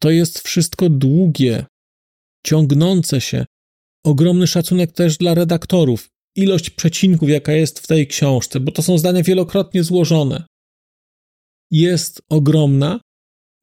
To 0.02 0.10
jest 0.10 0.38
wszystko 0.38 0.88
długie, 0.88 1.66
ciągnące 2.46 3.20
się. 3.20 3.46
Ogromny 4.04 4.46
szacunek 4.46 4.92
też 4.92 5.16
dla 5.16 5.34
redaktorów. 5.34 6.08
Ilość 6.36 6.70
przecinków, 6.70 7.28
jaka 7.28 7.52
jest 7.52 7.80
w 7.80 7.86
tej 7.86 8.06
książce, 8.06 8.60
bo 8.60 8.72
to 8.72 8.82
są 8.82 8.98
zdania 8.98 9.22
wielokrotnie 9.22 9.84
złożone, 9.84 10.44
jest 11.70 12.22
ogromna, 12.28 13.00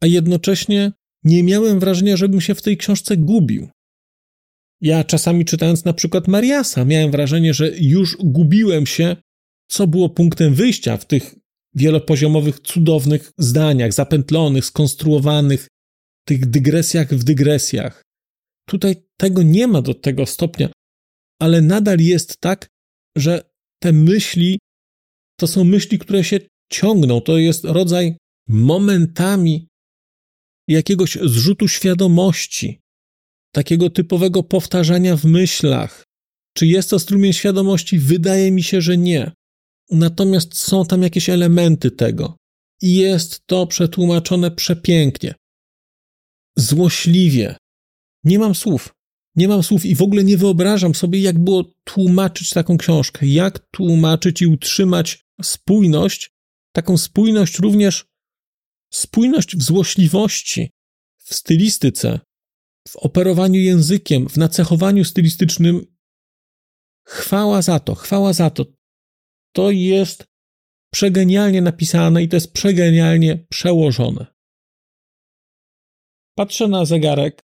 a 0.04 0.08
jednocześnie 0.08 0.92
nie 1.24 1.44
miałem 1.44 1.80
wrażenia, 1.80 2.18
żebym 2.18 2.42
się 2.42 2.56
w 2.56 2.62
tej 2.62 2.78
książce 2.78 3.18
gubił. 3.18 3.70
Ja 4.82 5.04
czasami 5.04 5.46
czytając 5.46 5.86
na 5.86 5.94
przykład 5.94 6.28
Mariasa, 6.28 6.86
miałem 6.86 7.12
wrażenie, 7.12 7.54
że 7.54 7.72
już 7.80 8.18
gubiłem 8.20 8.86
się, 8.86 9.16
co 9.70 9.88
było 9.88 10.10
punktem 10.10 10.54
wyjścia 10.54 10.98
w 10.98 11.06
tych 11.06 11.36
wielopoziomowych, 11.76 12.60
cudownych 12.60 13.32
zdaniach, 13.38 13.94
zapętlonych, 13.94 14.66
skonstruowanych, 14.66 15.68
tych 16.28 16.46
dygresjach 16.46 17.14
w 17.14 17.24
dygresjach. 17.24 18.04
Tutaj 18.70 18.96
tego 19.20 19.44
nie 19.44 19.68
ma 19.68 19.82
do 19.82 19.94
tego 19.94 20.26
stopnia, 20.26 20.70
ale 21.42 21.62
nadal 21.62 22.00
jest 22.00 22.38
tak, 22.40 22.68
że 23.18 23.50
te 23.84 23.92
myśli 23.94 24.60
to 25.40 25.48
są 25.48 25.64
myśli, 25.64 26.00
które 26.00 26.24
się 26.24 26.40
ciągną. 26.72 27.22
To 27.22 27.38
jest 27.38 27.64
rodzaj 27.66 28.18
momentami 28.48 29.68
jakiegoś 30.68 31.18
zrzutu 31.24 31.68
świadomości, 31.68 32.80
takiego 33.52 33.90
typowego 33.90 34.44
powtarzania 34.44 35.18
w 35.18 35.26
myślach. 35.26 36.04
Czy 36.54 36.68
jest 36.68 36.90
to 36.90 37.00
strumień 37.00 37.34
świadomości? 37.34 38.00
Wydaje 38.00 38.52
mi 38.52 38.64
się, 38.64 38.82
że 38.82 38.98
nie. 38.98 39.32
Natomiast 39.92 40.58
są 40.58 40.86
tam 40.86 41.02
jakieś 41.04 41.30
elementy 41.30 41.92
tego. 41.92 42.38
I 42.82 42.96
jest 42.96 43.42
to 43.46 43.68
przetłumaczone 43.68 44.52
przepięknie. 44.52 45.36
Złośliwie. 46.58 47.56
Nie 48.24 48.40
mam 48.40 48.56
słów. 48.56 48.94
Nie 49.36 49.48
mam 49.48 49.64
słów 49.64 49.86
i 49.86 49.96
w 49.96 50.02
ogóle 50.02 50.24
nie 50.24 50.38
wyobrażam 50.38 50.96
sobie, 50.96 51.20
jak 51.20 51.40
było 51.40 51.64
tłumaczyć 51.84 52.50
taką 52.50 52.78
książkę, 52.78 53.28
jak 53.28 53.60
tłumaczyć 53.72 54.42
i 54.42 54.48
utrzymać 54.48 55.26
spójność, 55.42 56.32
taką 56.78 56.98
spójność 56.98 57.60
również, 57.60 58.06
spójność 58.94 59.56
w 59.56 59.64
złośliwości, 59.64 60.72
w 61.18 61.34
stylistyce, 61.34 62.20
w 62.88 62.96
operowaniu 62.96 63.62
językiem, 63.62 64.30
w 64.30 64.38
nacechowaniu 64.38 65.04
stylistycznym. 65.04 65.96
Chwała 67.08 67.62
za 67.62 67.80
to, 67.80 67.96
chwała 67.96 68.34
za 68.34 68.50
to. 68.50 68.66
To 69.56 69.72
jest 69.72 70.26
przegenialnie 70.94 71.62
napisane 71.62 72.24
i 72.24 72.30
to 72.30 72.36
jest 72.36 72.54
przegenialnie 72.54 73.46
przełożone. 73.50 74.26
Patrzę 76.36 76.68
na 76.68 76.86
zegarek. 76.86 77.42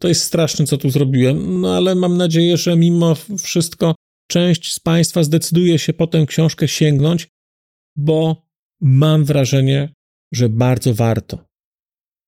To 0.00 0.08
jest 0.08 0.22
straszne, 0.22 0.66
co 0.66 0.78
tu 0.78 0.90
zrobiłem, 0.90 1.60
no 1.60 1.76
ale 1.76 1.94
mam 1.94 2.16
nadzieję, 2.16 2.56
że 2.56 2.76
mimo 2.76 3.14
wszystko 3.42 3.94
część 4.30 4.72
z 4.72 4.80
Państwa 4.80 5.22
zdecyduje 5.22 5.78
się 5.78 5.92
po 5.92 6.06
tę 6.06 6.26
książkę 6.26 6.68
sięgnąć, 6.68 7.33
bo 7.96 8.46
mam 8.80 9.24
wrażenie, 9.24 9.94
że 10.32 10.48
bardzo 10.48 10.94
warto. 10.94 11.44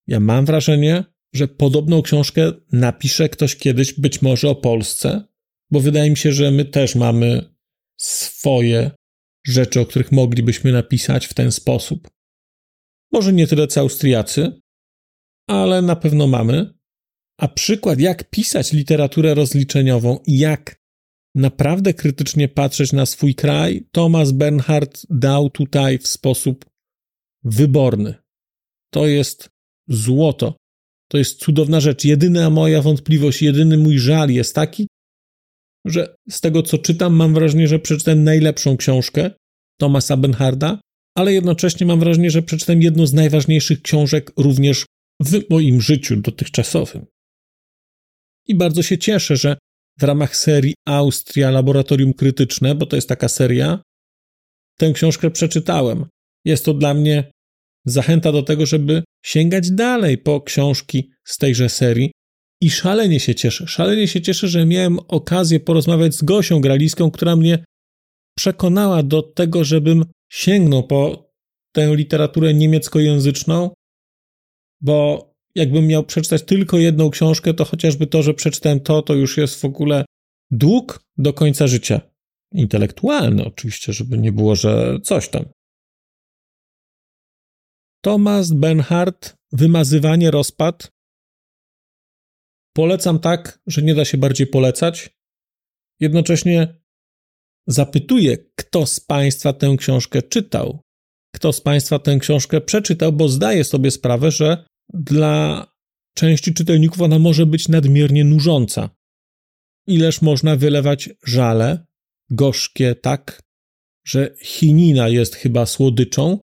Ja 0.06 0.20
mam 0.20 0.44
wrażenie, 0.44 1.04
że 1.34 1.48
podobną 1.48 2.02
książkę 2.02 2.52
napisze 2.72 3.28
ktoś 3.28 3.56
kiedyś, 3.56 3.92
być 3.92 4.22
może 4.22 4.50
o 4.50 4.54
Polsce, 4.54 5.24
bo 5.70 5.80
wydaje 5.80 6.10
mi 6.10 6.16
się, 6.16 6.32
że 6.32 6.50
my 6.50 6.64
też 6.64 6.94
mamy 6.94 7.54
swoje 8.00 8.90
rzeczy, 9.46 9.80
o 9.80 9.86
których 9.86 10.12
moglibyśmy 10.12 10.72
napisać 10.72 11.26
w 11.26 11.34
ten 11.34 11.52
sposób. 11.52 12.08
Może 13.12 13.32
nie 13.32 13.46
tyle 13.46 13.66
co 13.66 13.80
Austriacy, 13.80 14.60
ale 15.48 15.82
na 15.82 15.96
pewno 15.96 16.26
mamy. 16.26 16.74
A 17.40 17.48
przykład, 17.48 18.00
jak 18.00 18.30
pisać 18.30 18.72
literaturę 18.72 19.34
rozliczeniową 19.34 20.18
jak 20.26 20.76
naprawdę 21.36 21.94
krytycznie 21.94 22.48
patrzeć 22.48 22.92
na 22.92 23.06
swój 23.06 23.34
kraj, 23.34 23.86
Thomas 23.92 24.32
Bernhard 24.32 25.06
dał 25.10 25.50
tutaj 25.50 25.98
w 25.98 26.06
sposób 26.06 26.64
wyborny. 27.44 28.14
To 28.90 29.06
jest 29.06 29.48
złoto. 29.88 30.56
To 31.10 31.18
jest 31.18 31.38
cudowna 31.38 31.80
rzecz. 31.80 32.04
Jedyna 32.04 32.50
moja 32.50 32.82
wątpliwość, 32.82 33.42
jedyny 33.42 33.78
mój 33.78 33.98
żal 33.98 34.30
jest 34.30 34.54
taki, 34.54 34.86
że 35.84 36.16
z 36.30 36.40
tego 36.40 36.62
co 36.62 36.78
czytam, 36.78 37.14
mam 37.14 37.34
wrażenie, 37.34 37.68
że 37.68 37.78
przeczytałem 37.78 38.24
najlepszą 38.24 38.76
książkę 38.76 39.30
Thomasa 39.80 40.16
Benharda, 40.16 40.80
ale 41.16 41.32
jednocześnie 41.32 41.86
mam 41.86 42.00
wrażenie, 42.00 42.30
że 42.30 42.42
przeczytałem 42.42 42.82
jedną 42.82 43.06
z 43.06 43.12
najważniejszych 43.12 43.82
książek 43.82 44.32
również 44.36 44.86
w 45.20 45.50
moim 45.50 45.80
życiu 45.80 46.16
dotychczasowym. 46.16 47.06
I 48.46 48.54
bardzo 48.54 48.82
się 48.82 48.98
cieszę, 48.98 49.36
że 49.36 49.56
w 49.98 50.02
ramach 50.02 50.36
serii 50.36 50.74
Austria 50.86 51.50
Laboratorium 51.50 52.14
Krytyczne, 52.14 52.74
bo 52.74 52.86
to 52.86 52.96
jest 52.96 53.08
taka 53.08 53.28
seria, 53.28 53.82
tę 54.78 54.92
książkę 54.92 55.30
przeczytałem. 55.30 56.06
Jest 56.44 56.64
to 56.64 56.74
dla 56.74 56.94
mnie 56.94 57.30
zachęta 57.84 58.32
do 58.32 58.42
tego, 58.42 58.66
żeby 58.66 59.02
sięgać 59.24 59.70
dalej 59.70 60.18
po 60.18 60.40
książki 60.40 61.10
z 61.24 61.38
tejże 61.38 61.68
serii. 61.68 62.12
I 62.60 62.70
szalenie 62.70 63.20
się 63.20 63.34
cieszę, 63.34 63.66
szalenie 63.66 64.08
się 64.08 64.20
cieszę, 64.20 64.48
że 64.48 64.66
miałem 64.66 64.98
okazję 64.98 65.60
porozmawiać 65.60 66.14
z 66.14 66.22
Gosią 66.22 66.60
Graliską, 66.60 67.10
która 67.10 67.36
mnie 67.36 67.64
przekonała 68.38 69.02
do 69.02 69.22
tego, 69.22 69.64
żebym 69.64 70.04
sięgnął 70.32 70.86
po 70.86 71.30
tę 71.72 71.96
literaturę 71.96 72.54
niemieckojęzyczną, 72.54 73.70
bo 74.80 75.30
jakbym 75.56 75.86
miał 75.86 76.04
przeczytać 76.04 76.42
tylko 76.42 76.78
jedną 76.78 77.10
książkę, 77.10 77.54
to 77.54 77.64
chociażby 77.64 78.06
to, 78.06 78.22
że 78.22 78.34
przeczytałem 78.34 78.80
to, 78.80 79.02
to 79.02 79.14
już 79.14 79.36
jest 79.36 79.60
w 79.60 79.64
ogóle 79.64 80.04
dług 80.50 81.04
do 81.18 81.32
końca 81.32 81.66
życia. 81.66 82.00
Intelektualny 82.52 83.44
oczywiście, 83.44 83.92
żeby 83.92 84.18
nie 84.18 84.32
było, 84.32 84.56
że 84.56 84.98
coś 85.02 85.28
tam. 85.28 85.44
Thomas 88.04 88.52
Benhart, 88.52 89.36
Wymazywanie 89.52 90.30
rozpad. 90.30 90.90
Polecam 92.76 93.18
tak, 93.18 93.60
że 93.66 93.82
nie 93.82 93.94
da 93.94 94.04
się 94.04 94.18
bardziej 94.18 94.46
polecać. 94.46 95.10
Jednocześnie 96.00 96.80
zapytuję, 97.66 98.38
kto 98.54 98.86
z 98.86 99.00
Państwa 99.00 99.52
tę 99.52 99.76
książkę 99.78 100.22
czytał. 100.22 100.82
Kto 101.34 101.52
z 101.52 101.60
Państwa 101.60 101.98
tę 101.98 102.18
książkę 102.18 102.60
przeczytał, 102.60 103.12
bo 103.12 103.28
zdaję 103.28 103.64
sobie 103.64 103.90
sprawę, 103.90 104.30
że 104.30 104.66
dla 104.94 105.66
części 106.14 106.54
czytelników 106.54 107.02
ona 107.02 107.18
może 107.18 107.46
być 107.46 107.68
nadmiernie 107.68 108.24
nużąca. 108.24 108.90
Ileż 109.86 110.22
można 110.22 110.56
wylewać 110.56 111.10
żale, 111.24 111.86
gorzkie 112.30 112.94
tak, 112.94 113.42
że 114.06 114.34
chinina 114.42 115.08
jest 115.08 115.34
chyba 115.34 115.66
słodyczą, 115.66 116.38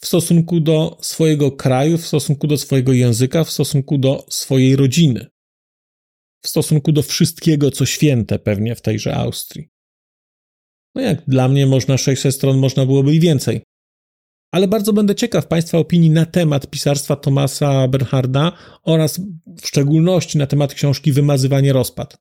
w 0.00 0.06
stosunku 0.06 0.60
do 0.60 0.98
swojego 1.02 1.52
kraju, 1.52 1.98
w 1.98 2.06
stosunku 2.06 2.46
do 2.46 2.58
swojego 2.58 2.92
języka, 2.92 3.44
w 3.44 3.50
stosunku 3.50 3.98
do 3.98 4.26
swojej 4.30 4.76
rodziny, 4.76 5.26
w 6.44 6.48
stosunku 6.48 6.92
do 6.92 7.02
wszystkiego, 7.02 7.70
co 7.70 7.86
święte 7.86 8.38
pewnie 8.38 8.74
w 8.74 8.80
tejże 8.80 9.16
Austrii. 9.16 9.68
No 10.94 11.02
jak 11.02 11.24
dla 11.26 11.48
mnie 11.48 11.66
można 11.66 11.98
600 11.98 12.34
stron, 12.34 12.58
można 12.58 12.86
byłoby 12.86 13.14
i 13.14 13.20
więcej. 13.20 13.62
Ale 14.50 14.68
bardzo 14.68 14.92
będę 14.92 15.14
ciekaw 15.14 15.46
Państwa 15.46 15.78
opinii 15.78 16.10
na 16.10 16.26
temat 16.26 16.70
pisarstwa 16.70 17.16
Tomasa 17.16 17.88
Bernharda 17.88 18.52
oraz 18.82 19.20
w 19.62 19.66
szczególności 19.66 20.38
na 20.38 20.46
temat 20.46 20.74
książki 20.74 21.12
Wymazywanie 21.12 21.72
rozpad. 21.72 22.16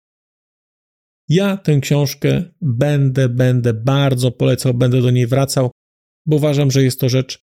Ja 1.30 1.58
tę 1.58 1.80
książkę 1.80 2.44
będę, 2.62 3.30
będę 3.30 3.74
bardzo 3.74 4.32
polecał, 4.32 4.74
będę 4.74 5.02
do 5.02 5.12
niej 5.12 5.28
wracał, 5.28 5.72
bo 6.26 6.36
uważam, 6.36 6.72
że 6.72 6.84
jest 6.84 7.00
to 7.00 7.10
rzecz 7.10 7.40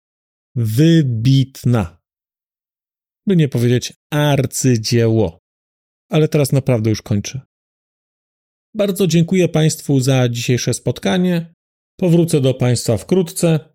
wybitna. 0.55 2.01
By 3.27 3.37
nie 3.37 3.49
powiedzieć 3.49 3.93
arcydzieło. 4.11 5.39
Ale 6.11 6.29
teraz 6.29 6.53
naprawdę 6.53 6.91
już 6.91 7.03
kończę. 7.03 7.41
Bardzo 8.75 9.07
dziękuję 9.07 9.49
Państwu 9.49 10.01
za 10.01 10.29
dzisiejsze 10.29 10.75
spotkanie. 10.75 11.55
Powrócę 12.01 12.41
do 12.41 12.55
Państwa 12.55 12.97
wkrótce. 12.97 13.74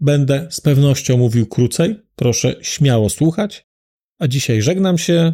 Będę 0.00 0.48
z 0.50 0.60
pewnością 0.60 1.16
mówił 1.16 1.46
krócej. 1.46 2.00
Proszę 2.16 2.56
śmiało 2.62 3.10
słuchać. 3.10 3.66
A 4.18 4.28
dzisiaj 4.28 4.62
żegnam 4.62 4.98
się. 4.98 5.32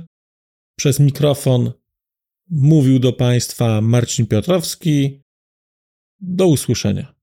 Przez 0.78 1.00
mikrofon 1.00 1.72
mówił 2.50 2.98
do 2.98 3.12
Państwa 3.12 3.80
Marcin 3.80 4.26
Piotrowski. 4.26 5.22
Do 6.20 6.46
usłyszenia. 6.46 7.20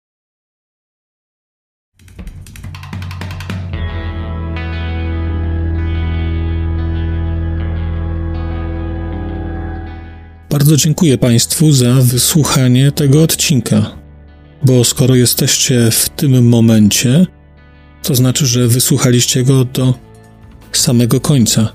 Bardzo 10.50 10.78
dziękuję 10.78 11.17
Państwu 11.17 11.71
za 11.71 11.93
wysłuchanie 11.93 12.91
tego 12.91 13.23
odcinka, 13.23 13.97
bo 14.65 14.84
skoro 14.84 15.15
jesteście 15.15 15.91
w 15.91 16.10
tym 16.10 16.50
momencie, 16.50 17.26
to 18.04 18.15
znaczy, 18.15 18.46
że 18.46 18.67
wysłuchaliście 18.67 19.43
go 19.43 19.65
do 19.65 19.93
samego 20.72 21.20
końca. 21.20 21.74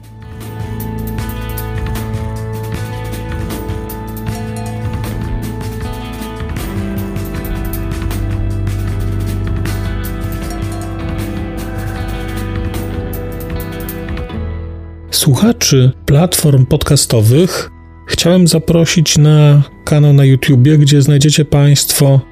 Słuchaczy 15.10 15.92
platform 16.06 16.66
podcastowych 16.66 17.70
chciałem 18.08 18.48
zaprosić 18.48 19.18
na 19.18 19.62
kanał 19.84 20.12
na 20.12 20.24
YouTubie, 20.24 20.78
gdzie 20.78 21.02
znajdziecie 21.02 21.44
Państwo 21.44 22.31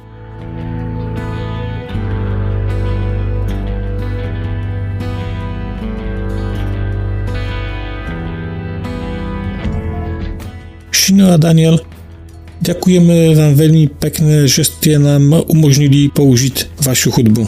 Shino 11.01 11.31
a 11.31 11.37
Daniel, 11.37 11.79
děkujeme 12.59 13.35
vám 13.35 13.53
velmi 13.53 13.87
pekne, 13.87 14.47
že 14.47 14.63
jste 14.63 14.99
nám 14.99 15.41
umožnili 15.47 16.09
použít 16.09 16.69
vašu 16.85 17.11
hudbu. 17.11 17.47